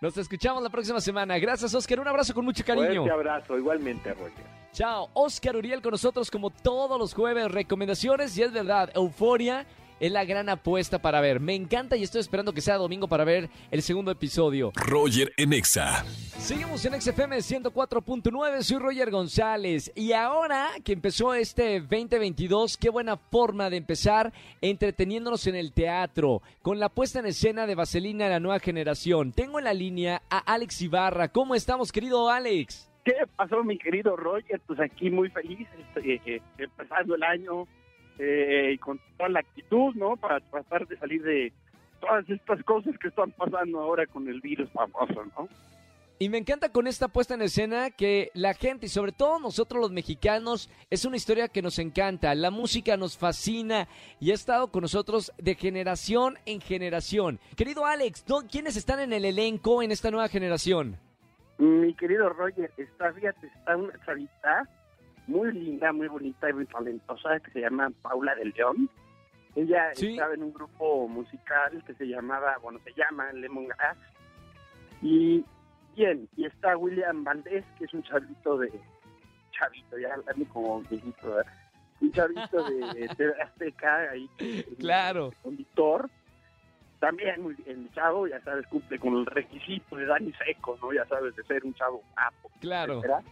Nos 0.00 0.16
escuchamos 0.16 0.62
la 0.62 0.70
próxima 0.70 1.00
semana. 1.00 1.38
Gracias 1.38 1.74
Oscar, 1.74 2.00
un 2.00 2.08
abrazo 2.08 2.34
con 2.34 2.44
mucho 2.44 2.64
cariño. 2.64 3.02
Fuerte 3.02 3.10
abrazo, 3.10 3.58
igualmente, 3.58 4.12
Roger. 4.14 4.44
Chao, 4.72 5.08
Oscar 5.14 5.56
Uriel 5.56 5.80
con 5.80 5.92
nosotros 5.92 6.30
como 6.30 6.50
todos 6.50 6.98
los 6.98 7.14
jueves. 7.14 7.50
Recomendaciones 7.50 8.36
y 8.36 8.42
es 8.42 8.52
verdad, 8.52 8.90
Euforia 8.94 9.66
es 10.00 10.12
la 10.12 10.24
gran 10.24 10.48
apuesta 10.48 11.00
para 11.00 11.20
ver. 11.20 11.40
Me 11.40 11.54
encanta 11.54 11.96
y 11.96 12.02
estoy 12.02 12.20
esperando 12.20 12.52
que 12.52 12.60
sea 12.60 12.76
domingo 12.76 13.08
para 13.08 13.24
ver 13.24 13.48
el 13.70 13.82
segundo 13.82 14.10
episodio. 14.10 14.72
Roger 14.74 15.32
en 15.36 15.52
Exa. 15.52 16.04
Seguimos 16.38 16.84
en 16.84 17.00
XFM 17.00 17.36
104.9, 17.38 18.62
soy 18.62 18.78
Roger 18.78 19.10
González 19.10 19.92
y 19.94 20.12
ahora 20.12 20.68
que 20.84 20.92
empezó 20.92 21.34
este 21.34 21.80
2022, 21.80 22.76
qué 22.76 22.90
buena 22.90 23.16
forma 23.16 23.68
de 23.70 23.76
empezar 23.76 24.32
entreteniéndonos 24.60 25.46
en 25.46 25.56
el 25.56 25.72
teatro 25.72 26.42
con 26.62 26.78
la 26.78 26.88
puesta 26.88 27.18
en 27.18 27.26
escena 27.26 27.66
de 27.66 27.74
Vaselina 27.74 28.24
de 28.24 28.30
la 28.30 28.40
nueva 28.40 28.60
generación. 28.60 29.32
Tengo 29.32 29.58
en 29.58 29.64
la 29.64 29.74
línea 29.74 30.22
a 30.30 30.38
Alex 30.38 30.80
Ibarra. 30.82 31.28
¿Cómo 31.28 31.54
estamos, 31.54 31.92
querido 31.92 32.30
Alex? 32.30 32.88
¿Qué 33.04 33.14
pasó, 33.36 33.64
mi 33.64 33.78
querido 33.78 34.16
Roger? 34.16 34.60
Pues 34.66 34.78
aquí 34.80 35.10
muy 35.10 35.30
feliz, 35.30 35.66
este, 35.78 36.20
eh, 36.26 36.42
empezando 36.58 37.14
el 37.14 37.22
año 37.22 37.66
eh, 38.18 38.72
y 38.74 38.78
con 38.78 39.00
toda 39.16 39.28
la 39.28 39.40
actitud, 39.40 39.94
¿no? 39.94 40.16
Para 40.16 40.40
tratar 40.40 40.86
de 40.86 40.96
salir 40.96 41.22
de 41.22 41.52
todas 42.00 42.28
estas 42.28 42.62
cosas 42.64 42.98
que 42.98 43.08
están 43.08 43.30
pasando 43.32 43.80
ahora 43.80 44.06
con 44.06 44.28
el 44.28 44.40
virus 44.40 44.70
famoso, 44.70 45.24
¿no? 45.36 45.48
Y 46.20 46.28
me 46.30 46.38
encanta 46.38 46.70
con 46.70 46.88
esta 46.88 47.06
puesta 47.06 47.34
en 47.34 47.42
escena 47.42 47.90
que 47.90 48.32
la 48.34 48.52
gente 48.52 48.86
y 48.86 48.88
sobre 48.88 49.12
todo 49.12 49.38
nosotros 49.38 49.80
los 49.80 49.92
mexicanos 49.92 50.68
es 50.90 51.04
una 51.04 51.16
historia 51.16 51.46
que 51.46 51.62
nos 51.62 51.78
encanta, 51.78 52.34
la 52.34 52.50
música 52.50 52.96
nos 52.96 53.16
fascina 53.16 53.86
y 54.18 54.32
ha 54.32 54.34
estado 54.34 54.72
con 54.72 54.82
nosotros 54.82 55.32
de 55.38 55.54
generación 55.54 56.36
en 56.44 56.60
generación. 56.60 57.38
Querido 57.56 57.86
Alex, 57.86 58.24
¿no? 58.28 58.48
¿quiénes 58.48 58.76
están 58.76 58.98
en 58.98 59.12
el 59.12 59.24
elenco 59.24 59.80
en 59.80 59.92
esta 59.92 60.10
nueva 60.10 60.26
generación? 60.26 60.96
Mi 61.58 61.94
querido 61.94 62.28
Roger, 62.30 62.72
está, 62.76 63.12
fíjate, 63.12 63.46
está 63.46 63.76
una 63.76 63.92
chavita 64.04 64.68
muy 65.28 65.52
linda, 65.52 65.92
muy 65.92 66.08
bonita 66.08 66.50
y 66.50 66.52
muy 66.54 66.66
talentosa 66.66 67.38
que 67.40 67.50
se 67.52 67.60
llama 67.60 67.90
Paula 68.02 68.34
del 68.34 68.52
León. 68.56 68.88
Ella 69.54 69.94
Sí. 69.94 70.12
estaba 70.12 70.34
en 70.34 70.42
un 70.42 70.52
grupo 70.52 71.06
musical 71.08 71.82
que 71.86 71.94
se 71.94 72.06
llamaba, 72.06 72.56
bueno, 72.62 72.78
se 72.84 72.92
llama 72.94 73.32
Lemongrass. 73.32 73.96
Y 75.02 75.44
bien, 75.96 76.28
y 76.36 76.46
está 76.46 76.76
William 76.76 77.24
Valdés, 77.24 77.64
que 77.78 77.84
es 77.84 77.94
un 77.94 78.02
chavito 78.02 78.58
de, 78.58 78.72
chavito, 79.52 79.98
ya 79.98 80.14
hablando 80.14 80.44
como 80.52 80.80
viejito, 80.82 81.28
¿verdad? 81.34 81.52
un 82.00 82.12
chavito 82.12 82.62
de, 82.70 83.08
de 83.16 83.32
Azteca, 83.42 84.10
ahí, 84.10 84.28
Claro. 84.78 85.32
conductor. 85.42 86.08
También 87.00 87.42
muy 87.42 87.54
bien, 87.54 87.82
el 87.86 87.92
chavo, 87.92 88.26
ya 88.26 88.40
sabes, 88.42 88.66
cumple 88.66 88.98
con 88.98 89.14
el 89.18 89.26
requisito 89.26 89.94
de 89.96 90.06
Dani 90.06 90.32
Seco, 90.32 90.76
¿no? 90.82 90.92
Ya 90.92 91.04
sabes, 91.06 91.34
de 91.36 91.44
ser 91.44 91.64
un 91.64 91.72
chavo 91.74 92.02
guapo, 92.14 92.50
Claro. 92.60 92.94
etcétera. 92.94 93.22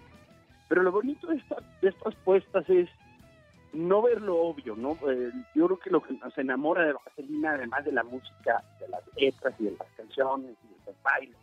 Pero 0.68 0.82
lo 0.82 0.92
bonito 0.92 1.26
de, 1.28 1.36
esta- 1.36 1.62
de 1.80 1.88
estas 1.88 2.14
puestas 2.16 2.68
es 2.68 2.88
no 3.72 4.02
ver 4.02 4.20
lo 4.22 4.36
obvio, 4.38 4.74
¿no? 4.76 4.92
Eh, 5.10 5.30
yo 5.54 5.66
creo 5.66 5.78
que 5.78 5.90
lo 5.90 6.02
que 6.02 6.14
nos 6.14 6.36
enamora 6.38 6.84
de 6.84 6.92
Vaselina, 6.94 7.52
además 7.52 7.84
de 7.84 7.92
la 7.92 8.02
música, 8.04 8.62
de 8.80 8.88
las 8.88 9.02
letras 9.16 9.54
y 9.58 9.64
de 9.64 9.70
las 9.72 9.88
canciones 9.96 10.56
y 10.64 10.68
de 10.68 10.92
los 10.92 11.02
bailes, 11.02 11.36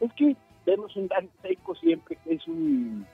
es 0.00 0.12
que 0.14 0.36
vemos 0.66 0.94
un 0.96 1.08
Dani 1.08 1.30
Seco 1.42 1.74
siempre 1.76 2.16
que 2.24 2.34
es 2.34 2.46
un, 2.48 3.06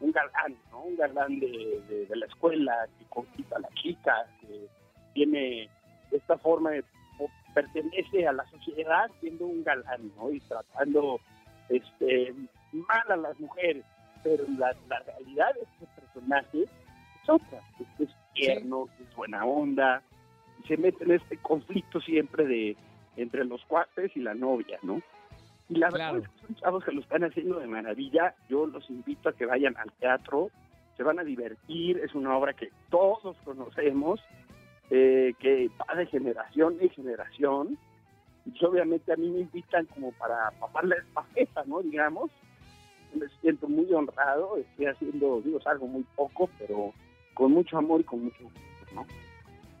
un 0.00 0.12
galán, 0.12 0.56
¿no? 0.70 0.82
Un 0.82 0.96
galán 0.96 1.38
de, 1.40 1.82
de- 1.88 2.06
de 2.06 2.16
la 2.16 2.26
escuela, 2.26 2.86
que 2.98 3.04
conquista 3.06 3.56
a 3.56 3.60
la 3.60 3.68
chica, 3.74 4.26
que 4.40 4.66
tiene 5.14 5.68
esta 6.10 6.38
forma 6.38 6.70
de 6.70 6.84
pertenece 7.54 8.26
a 8.26 8.32
la 8.32 8.48
sociedad 8.50 9.10
siendo 9.20 9.46
un 9.46 9.64
galán, 9.64 10.12
¿no? 10.16 10.30
Y 10.30 10.38
tratando 10.40 11.18
este 11.68 12.32
mal 12.72 13.10
a 13.10 13.16
las 13.16 13.38
mujeres. 13.40 13.84
Pero 14.22 14.44
la, 14.58 14.74
la 14.88 14.98
realidad 15.00 15.54
de 15.54 15.60
este 15.62 15.86
personaje 16.00 16.62
es 16.62 17.28
otra, 17.28 17.60
es 17.98 18.08
tierno, 18.34 18.88
que 18.96 19.04
es 19.04 19.14
buena 19.16 19.44
onda, 19.44 20.02
y 20.62 20.66
se 20.68 20.76
mete 20.76 21.04
en 21.04 21.12
este 21.12 21.36
conflicto 21.38 22.00
siempre 22.00 22.46
de 22.46 22.76
entre 23.16 23.44
los 23.44 23.64
cuates 23.64 24.16
y 24.16 24.20
la 24.20 24.34
novia, 24.34 24.78
¿no? 24.82 25.02
Y 25.68 25.74
la 25.76 25.88
Claro. 25.88 26.14
verdad 26.14 26.30
es 26.30 26.40
que 26.40 26.46
son 26.46 26.56
chavos 26.56 26.84
que 26.84 26.92
lo 26.92 27.00
están 27.00 27.24
haciendo 27.24 27.58
de 27.58 27.66
maravilla. 27.66 28.34
Yo 28.48 28.66
los 28.66 28.88
invito 28.88 29.28
a 29.28 29.32
que 29.32 29.44
vayan 29.44 29.76
al 29.76 29.92
teatro, 29.92 30.50
se 30.96 31.02
van 31.02 31.18
a 31.18 31.24
divertir, 31.24 31.98
es 31.98 32.14
una 32.14 32.36
obra 32.36 32.54
que 32.54 32.70
todos 32.90 33.36
conocemos, 33.44 34.20
eh, 34.90 35.34
que 35.38 35.68
va 35.78 35.94
de 35.94 36.06
generación 36.06 36.78
en 36.80 36.90
generación. 36.90 37.78
Y 38.46 38.64
obviamente 38.64 39.12
a 39.12 39.16
mí 39.16 39.28
me 39.28 39.40
invitan 39.40 39.84
como 39.86 40.12
para 40.12 40.50
pasar 40.58 40.84
la 40.86 40.96
estafeta, 40.96 41.64
¿no? 41.66 41.82
Digamos. 41.82 42.30
Me 43.14 43.26
siento 43.40 43.68
muy 43.68 43.92
honrado, 43.92 44.56
estoy 44.56 44.86
haciendo, 44.86 45.40
digo, 45.42 45.58
algo 45.64 45.86
muy 45.86 46.04
poco, 46.14 46.48
pero 46.58 46.92
con 47.34 47.52
mucho 47.52 47.78
amor 47.78 48.00
y 48.00 48.04
con 48.04 48.24
mucho 48.24 48.42
gusto, 48.42 48.94
¿no? 48.94 49.06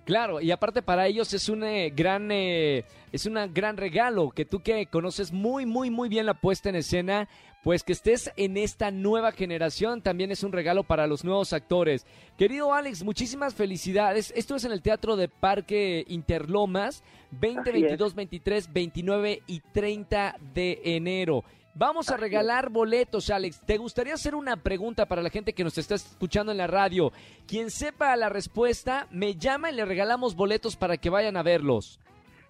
Claro, 0.08 0.40
y 0.40 0.50
aparte 0.50 0.80
para 0.80 1.06
ellos 1.06 1.34
es 1.34 1.50
un 1.50 1.62
eh, 1.62 1.92
gran 1.94 2.30
eh, 2.32 2.86
es 3.12 3.26
un 3.26 3.34
gran 3.52 3.76
regalo 3.76 4.30
que 4.30 4.46
tú 4.46 4.62
que 4.62 4.86
conoces 4.86 5.32
muy 5.32 5.66
muy 5.66 5.90
muy 5.90 6.08
bien 6.08 6.24
la 6.24 6.32
puesta 6.32 6.70
en 6.70 6.76
escena, 6.76 7.28
pues 7.62 7.82
que 7.82 7.92
estés 7.92 8.32
en 8.38 8.56
esta 8.56 8.90
nueva 8.90 9.32
generación 9.32 10.00
también 10.00 10.30
es 10.30 10.42
un 10.42 10.52
regalo 10.52 10.82
para 10.82 11.06
los 11.06 11.24
nuevos 11.24 11.52
actores. 11.52 12.06
Querido 12.38 12.72
Alex, 12.72 13.04
muchísimas 13.04 13.54
felicidades. 13.54 14.32
Esto 14.34 14.56
es 14.56 14.64
en 14.64 14.72
el 14.72 14.80
Teatro 14.80 15.14
de 15.14 15.28
Parque 15.28 16.06
Interlomas, 16.08 17.04
20, 17.32 17.60
Así 17.60 17.68
es. 17.68 17.82
22, 17.82 18.14
23, 18.14 18.72
29 18.72 19.42
y 19.46 19.60
30 19.60 20.36
de 20.54 20.80
enero. 20.84 21.44
Vamos 21.78 22.10
a 22.10 22.16
regalar 22.16 22.70
boletos, 22.70 23.30
Alex. 23.30 23.60
¿Te 23.64 23.78
gustaría 23.78 24.14
hacer 24.14 24.34
una 24.34 24.56
pregunta 24.56 25.06
para 25.06 25.22
la 25.22 25.30
gente 25.30 25.52
que 25.52 25.62
nos 25.62 25.78
está 25.78 25.94
escuchando 25.94 26.50
en 26.50 26.58
la 26.58 26.66
radio? 26.66 27.12
Quien 27.46 27.70
sepa 27.70 28.16
la 28.16 28.28
respuesta, 28.28 29.06
me 29.12 29.36
llama 29.36 29.70
y 29.70 29.76
le 29.76 29.84
regalamos 29.84 30.34
boletos 30.34 30.74
para 30.74 30.96
que 30.96 31.08
vayan 31.08 31.36
a 31.36 31.44
verlos. 31.44 32.00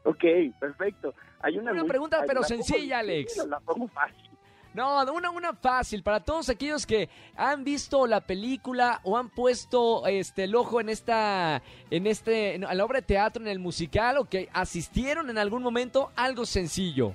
Ok, 0.04 0.24
perfecto. 0.58 1.12
Hay 1.40 1.58
una, 1.58 1.72
Una 1.72 1.82
muy- 1.82 1.88
pregunta, 1.90 2.24
pero 2.26 2.42
sencilla, 2.42 3.00
Alex. 3.00 3.36
La 3.46 3.60
pongo 3.60 3.86
fácil. 3.88 4.30
No, 4.72 5.02
una, 5.12 5.28
una 5.30 5.52
fácil 5.52 6.02
para 6.02 6.20
todos 6.20 6.48
aquellos 6.48 6.86
que 6.86 7.10
han 7.36 7.64
visto 7.64 8.06
la 8.06 8.22
película 8.22 9.00
o 9.04 9.18
han 9.18 9.28
puesto 9.28 10.06
este 10.06 10.44
el 10.44 10.54
ojo 10.54 10.80
en 10.80 10.88
esta 10.88 11.62
en 11.90 12.06
este 12.06 12.54
en 12.54 12.60
la 12.62 12.84
obra 12.84 13.00
de 13.00 13.06
teatro 13.06 13.42
en 13.42 13.48
el 13.48 13.58
musical 13.58 14.16
o 14.18 14.24
que 14.26 14.48
asistieron 14.54 15.28
en 15.28 15.36
algún 15.36 15.62
momento 15.62 16.12
algo 16.16 16.46
sencillo. 16.46 17.14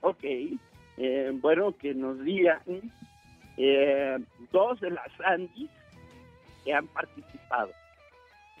Ok, 0.00 0.24
eh, 0.96 1.30
bueno, 1.34 1.76
que 1.76 1.94
nos 1.94 2.18
digan 2.20 2.60
eh, 3.56 4.18
dos 4.50 4.80
de 4.80 4.90
las 4.90 5.08
Andis 5.24 5.70
que 6.64 6.72
han 6.72 6.86
participado. 6.88 7.70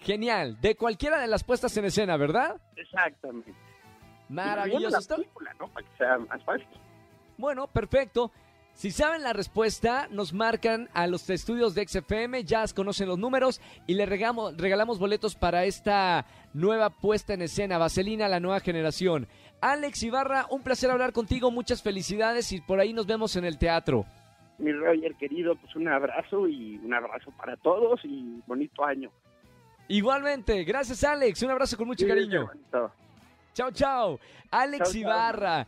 Genial, 0.00 0.60
de 0.60 0.74
cualquiera 0.74 1.20
de 1.20 1.28
las 1.28 1.44
puestas 1.44 1.76
en 1.76 1.84
escena, 1.84 2.16
¿verdad? 2.16 2.60
Exactamente. 2.76 3.54
Maravilloso. 4.28 4.98
la 5.08 5.16
película, 5.16 5.54
¿no? 5.60 5.68
Para 5.68 5.86
que 5.86 5.96
sea 5.96 6.18
más 6.18 6.42
fácil. 6.44 6.66
Bueno, 7.38 7.68
perfecto. 7.68 8.32
Si 8.74 8.90
saben 8.90 9.22
la 9.22 9.34
respuesta, 9.34 10.08
nos 10.10 10.32
marcan 10.32 10.88
a 10.94 11.06
los 11.06 11.28
estudios 11.28 11.74
de 11.74 11.86
XFM, 11.86 12.42
ya 12.44 12.64
conocen 12.74 13.06
los 13.06 13.18
números 13.18 13.60
y 13.86 13.94
le 13.94 14.06
regamos, 14.06 14.56
regalamos 14.56 14.98
boletos 14.98 15.34
para 15.36 15.64
esta 15.66 16.26
nueva 16.54 16.90
puesta 16.90 17.34
en 17.34 17.42
escena, 17.42 17.78
Vaselina, 17.78 18.28
la 18.28 18.40
nueva 18.40 18.60
generación. 18.60 19.28
Alex 19.62 20.02
Ibarra, 20.02 20.46
un 20.50 20.62
placer 20.62 20.90
hablar 20.90 21.12
contigo, 21.12 21.52
muchas 21.52 21.82
felicidades 21.82 22.50
y 22.50 22.60
por 22.60 22.80
ahí 22.80 22.92
nos 22.92 23.06
vemos 23.06 23.36
en 23.36 23.44
el 23.44 23.58
teatro. 23.58 24.04
Mi 24.58 24.72
Roger 24.72 25.14
querido, 25.14 25.54
pues 25.54 25.74
un 25.76 25.86
abrazo 25.88 26.48
y 26.48 26.78
un 26.84 26.92
abrazo 26.92 27.30
para 27.36 27.56
todos 27.56 28.00
y 28.04 28.42
bonito 28.46 28.84
año. 28.84 29.10
Igualmente, 29.86 30.64
gracias 30.64 31.04
Alex, 31.04 31.42
un 31.42 31.50
abrazo 31.50 31.76
con 31.76 31.86
mucho 31.86 32.06
cariño. 32.06 32.50
Chao, 33.54 33.70
chao. 33.70 34.18
Alex. 34.50 34.94
Ibarra. 34.94 35.66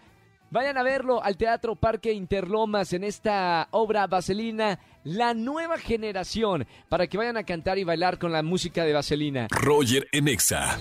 Vayan 0.54 0.78
a 0.78 0.84
verlo 0.84 1.20
al 1.20 1.36
Teatro 1.36 1.74
Parque 1.74 2.12
Interlomas 2.12 2.92
en 2.92 3.02
esta 3.02 3.66
obra 3.72 4.06
Vaselina, 4.06 4.78
la 5.02 5.34
nueva 5.34 5.78
generación, 5.78 6.64
para 6.88 7.08
que 7.08 7.18
vayan 7.18 7.36
a 7.36 7.42
cantar 7.42 7.76
y 7.76 7.82
bailar 7.82 8.20
con 8.20 8.30
la 8.30 8.44
música 8.44 8.84
de 8.84 8.92
Vaselina. 8.92 9.48
Roger 9.50 10.06
en 10.12 10.28
Exa. 10.28 10.78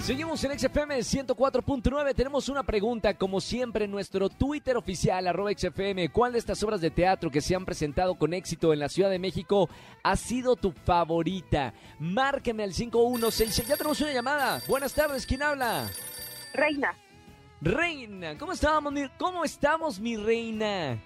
Seguimos 0.00 0.44
en 0.44 0.56
XFM 0.56 0.98
104.9. 0.98 2.14
Tenemos 2.14 2.48
una 2.48 2.62
pregunta, 2.62 3.14
como 3.14 3.40
siempre, 3.40 3.86
en 3.86 3.90
nuestro 3.90 4.28
Twitter 4.28 4.76
oficial, 4.76 5.26
arroba 5.26 5.50
XFM. 5.50 6.08
¿Cuál 6.10 6.34
de 6.34 6.38
estas 6.38 6.62
obras 6.62 6.80
de 6.80 6.92
teatro 6.92 7.28
que 7.28 7.40
se 7.40 7.56
han 7.56 7.64
presentado 7.64 8.14
con 8.14 8.32
éxito 8.32 8.72
en 8.72 8.78
la 8.78 8.88
Ciudad 8.88 9.10
de 9.10 9.18
México 9.18 9.68
ha 10.04 10.14
sido 10.14 10.54
tu 10.54 10.70
favorita? 10.70 11.74
Márqueme 11.98 12.62
al 12.62 12.72
5166. 12.72 13.66
Ya 13.66 13.76
tenemos 13.76 14.00
una 14.00 14.12
llamada. 14.12 14.62
Buenas 14.68 14.94
tardes, 14.94 15.26
¿quién 15.26 15.42
habla? 15.42 15.90
Reina, 16.54 16.94
Reina, 17.60 18.36
¿cómo 18.38 18.52
estamos, 18.52 18.92
mi, 18.92 19.08
cómo 19.18 19.44
estamos, 19.44 19.98
mi 19.98 20.16
reina? 20.16 20.98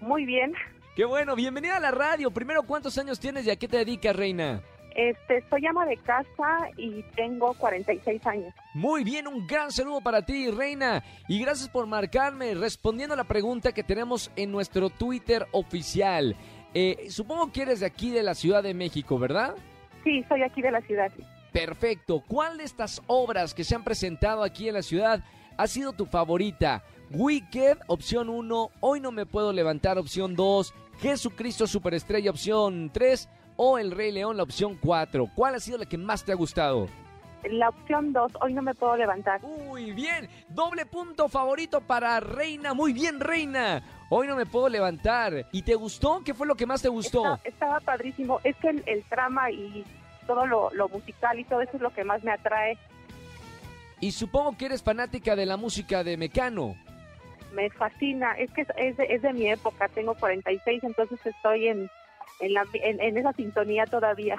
muy 0.00 0.24
bien. 0.24 0.52
Qué 0.96 1.04
bueno, 1.04 1.36
bienvenida 1.36 1.76
a 1.76 1.80
la 1.80 1.90
radio. 1.90 2.30
Primero, 2.30 2.62
¿cuántos 2.64 2.98
años 2.98 3.20
tienes 3.20 3.46
y 3.46 3.50
a 3.50 3.56
qué 3.56 3.68
te 3.68 3.76
dedicas, 3.76 4.16
reina? 4.16 4.60
Este, 4.96 5.44
soy 5.48 5.64
ama 5.64 5.86
de 5.86 5.96
casa 5.98 6.70
y 6.76 7.04
tengo 7.14 7.54
46 7.54 8.26
años. 8.26 8.52
Muy 8.74 9.04
bien, 9.04 9.28
un 9.28 9.46
gran 9.46 9.70
saludo 9.70 10.00
para 10.00 10.22
ti, 10.22 10.50
Reina. 10.50 11.04
Y 11.28 11.40
gracias 11.40 11.68
por 11.68 11.86
marcarme 11.86 12.54
respondiendo 12.54 13.14
a 13.14 13.16
la 13.16 13.22
pregunta 13.22 13.70
que 13.70 13.84
tenemos 13.84 14.32
en 14.34 14.50
nuestro 14.50 14.90
Twitter 14.90 15.46
oficial. 15.52 16.34
Eh, 16.74 17.06
supongo 17.10 17.52
que 17.52 17.62
eres 17.62 17.78
de 17.78 17.86
aquí, 17.86 18.10
de 18.10 18.24
la 18.24 18.34
Ciudad 18.34 18.64
de 18.64 18.74
México, 18.74 19.20
¿verdad? 19.20 19.54
Sí, 20.02 20.24
soy 20.28 20.42
aquí 20.42 20.62
de 20.62 20.72
la 20.72 20.80
ciudad. 20.80 21.12
Perfecto. 21.52 22.24
¿Cuál 22.26 22.58
de 22.58 22.64
estas 22.64 23.00
obras 23.06 23.54
que 23.54 23.62
se 23.62 23.76
han 23.76 23.84
presentado 23.84 24.42
aquí 24.42 24.66
en 24.66 24.74
la 24.74 24.82
ciudad 24.82 25.22
ha 25.58 25.66
sido 25.66 25.92
tu 25.92 26.06
favorita? 26.06 26.82
Wicked, 27.10 27.78
opción 27.88 28.28
1. 28.30 28.70
Hoy 28.80 29.00
no 29.00 29.12
me 29.12 29.26
puedo 29.26 29.52
levantar, 29.52 29.98
opción 29.98 30.34
2. 30.34 30.72
Jesucristo 31.00 31.66
Superestrella, 31.66 32.30
opción 32.30 32.90
3 32.92 33.28
o 33.56 33.78
El 33.78 33.90
Rey 33.90 34.12
León, 34.12 34.36
la 34.36 34.42
opción 34.44 34.76
4. 34.80 35.28
¿Cuál 35.34 35.54
ha 35.56 35.60
sido 35.60 35.78
la 35.78 35.86
que 35.86 35.98
más 35.98 36.24
te 36.24 36.32
ha 36.32 36.36
gustado? 36.36 36.88
La 37.50 37.68
opción 37.68 38.12
2, 38.12 38.32
hoy 38.40 38.52
no 38.52 38.62
me 38.62 38.74
puedo 38.74 38.96
levantar. 38.96 39.40
Muy 39.42 39.92
bien, 39.92 40.28
doble 40.48 40.86
punto 40.86 41.28
favorito 41.28 41.80
para 41.80 42.18
Reina. 42.20 42.74
Muy 42.74 42.92
bien, 42.92 43.20
Reina. 43.20 43.82
Hoy 44.10 44.26
no 44.26 44.34
me 44.36 44.44
puedo 44.46 44.68
levantar. 44.68 45.46
¿Y 45.52 45.62
te 45.62 45.74
gustó? 45.76 46.22
¿Qué 46.24 46.34
fue 46.34 46.46
lo 46.46 46.56
que 46.56 46.66
más 46.66 46.82
te 46.82 46.88
gustó? 46.88 47.34
Está- 47.36 47.48
estaba 47.48 47.80
padrísimo. 47.80 48.40
Es 48.42 48.56
que 48.56 48.70
el, 48.70 48.82
el 48.86 49.04
trama 49.04 49.50
y 49.52 49.84
todo 50.26 50.46
lo, 50.46 50.70
lo 50.74 50.88
musical 50.88 51.38
y 51.38 51.44
todo 51.44 51.60
eso 51.62 51.76
es 51.76 51.80
lo 51.80 51.90
que 51.90 52.02
más 52.04 52.22
me 52.24 52.32
atrae. 52.32 52.76
Y 54.00 54.12
supongo 54.12 54.56
que 54.56 54.66
eres 54.66 54.82
fanática 54.82 55.34
de 55.36 55.46
la 55.46 55.56
música 55.56 56.04
de 56.04 56.16
Mecano. 56.16 56.76
Me 57.52 57.70
fascina. 57.70 58.32
Es 58.32 58.50
que 58.52 58.66
es, 58.76 58.96
de, 58.96 59.04
es 59.08 59.22
de 59.22 59.32
mi 59.32 59.48
época. 59.48 59.88
Tengo 59.88 60.14
46, 60.14 60.84
entonces 60.84 61.18
estoy 61.24 61.68
en, 61.68 61.90
en, 62.40 62.52
la- 62.54 62.66
en- 62.74 63.00
en 63.00 63.16
esa 63.16 63.32
sintonía 63.32 63.86
todavía. 63.86 64.36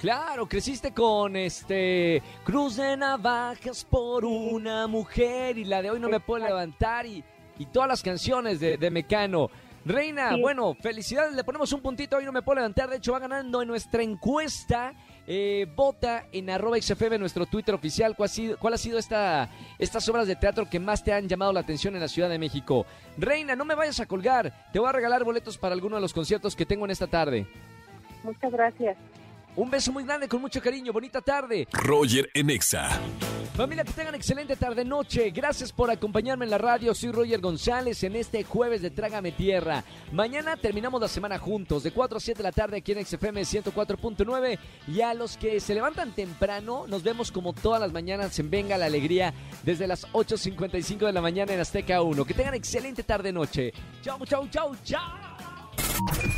Claro, 0.00 0.46
creciste 0.48 0.92
con 0.92 1.34
este 1.36 2.22
Cruz 2.44 2.76
de 2.76 2.96
Navajas 2.96 3.84
por 3.84 4.24
una 4.24 4.86
mujer 4.86 5.58
y 5.58 5.64
la 5.64 5.82
de 5.82 5.90
hoy 5.90 5.98
no 6.00 6.08
me 6.08 6.20
puedo 6.20 6.44
levantar 6.46 7.04
y, 7.04 7.24
y 7.58 7.66
todas 7.66 7.88
las 7.88 8.02
canciones 8.02 8.60
de, 8.60 8.76
de 8.76 8.90
Mecano. 8.90 9.50
Reina, 9.84 10.34
Sí. 10.34 10.40
bueno, 10.40 10.74
felicidades, 10.80 11.32
le 11.34 11.42
ponemos 11.44 11.72
un 11.72 11.80
puntito, 11.80 12.16
hoy 12.16 12.24
no 12.24 12.32
me 12.32 12.42
puedo 12.42 12.56
levantar, 12.56 12.88
de 12.90 12.96
hecho 12.96 13.12
va 13.12 13.18
ganando 13.20 13.60
en 13.62 13.68
nuestra 13.68 14.02
encuesta. 14.02 14.92
Eh, 15.30 15.66
vota 15.76 16.24
en 16.32 16.48
arroba 16.48 16.80
XFM, 16.80 17.18
nuestro 17.18 17.44
Twitter 17.44 17.74
oficial, 17.74 18.16
cuál 18.16 18.30
ha 18.30 18.32
sido, 18.32 18.56
cuál 18.56 18.72
ha 18.72 18.78
sido 18.78 18.98
esta, 18.98 19.50
estas 19.78 20.08
obras 20.08 20.26
de 20.26 20.36
teatro 20.36 20.70
que 20.70 20.80
más 20.80 21.04
te 21.04 21.12
han 21.12 21.28
llamado 21.28 21.52
la 21.52 21.60
atención 21.60 21.94
en 21.94 22.00
la 22.00 22.08
Ciudad 22.08 22.30
de 22.30 22.38
México. 22.38 22.86
Reina, 23.18 23.54
no 23.54 23.66
me 23.66 23.74
vayas 23.74 24.00
a 24.00 24.06
colgar, 24.06 24.70
te 24.72 24.78
voy 24.78 24.88
a 24.88 24.92
regalar 24.92 25.24
boletos 25.24 25.58
para 25.58 25.74
alguno 25.74 25.96
de 25.96 26.00
los 26.00 26.14
conciertos 26.14 26.56
que 26.56 26.64
tengo 26.64 26.86
en 26.86 26.92
esta 26.92 27.08
tarde. 27.08 27.46
Muchas 28.24 28.50
gracias. 28.50 28.96
Un 29.54 29.68
beso 29.68 29.92
muy 29.92 30.04
grande, 30.04 30.28
con 30.28 30.40
mucho 30.40 30.62
cariño, 30.62 30.94
bonita 30.94 31.20
tarde. 31.20 31.68
Roger 31.72 32.30
en 32.32 32.48
Exa. 32.48 32.88
Familia, 33.58 33.82
que 33.82 33.92
tengan 33.92 34.14
excelente 34.14 34.54
tarde-noche. 34.54 35.30
Gracias 35.30 35.72
por 35.72 35.90
acompañarme 35.90 36.44
en 36.44 36.52
la 36.52 36.58
radio. 36.58 36.94
Soy 36.94 37.10
Roger 37.10 37.40
González 37.40 38.04
en 38.04 38.14
este 38.14 38.44
jueves 38.44 38.82
de 38.82 38.90
Trágame 38.92 39.32
Tierra. 39.32 39.82
Mañana 40.12 40.56
terminamos 40.56 41.00
la 41.00 41.08
semana 41.08 41.40
juntos, 41.40 41.82
de 41.82 41.90
4 41.90 42.18
a 42.18 42.20
7 42.20 42.38
de 42.38 42.42
la 42.44 42.52
tarde 42.52 42.76
aquí 42.76 42.92
en 42.92 43.04
XFM 43.04 43.40
104.9. 43.42 44.60
Y 44.86 45.00
a 45.00 45.12
los 45.12 45.36
que 45.36 45.58
se 45.58 45.74
levantan 45.74 46.12
temprano, 46.12 46.86
nos 46.86 47.02
vemos 47.02 47.32
como 47.32 47.52
todas 47.52 47.80
las 47.80 47.90
mañanas 47.92 48.38
en 48.38 48.48
Venga 48.48 48.78
la 48.78 48.86
Alegría, 48.86 49.34
desde 49.64 49.88
las 49.88 50.06
8.55 50.12 51.06
de 51.06 51.12
la 51.12 51.20
mañana 51.20 51.52
en 51.52 51.58
Azteca 51.58 52.00
1. 52.00 52.24
Que 52.24 52.34
tengan 52.34 52.54
excelente 52.54 53.02
tarde-noche. 53.02 53.72
Chau, 54.02 54.24
chau, 54.24 54.46
chau, 54.48 54.76
chau. 54.84 56.37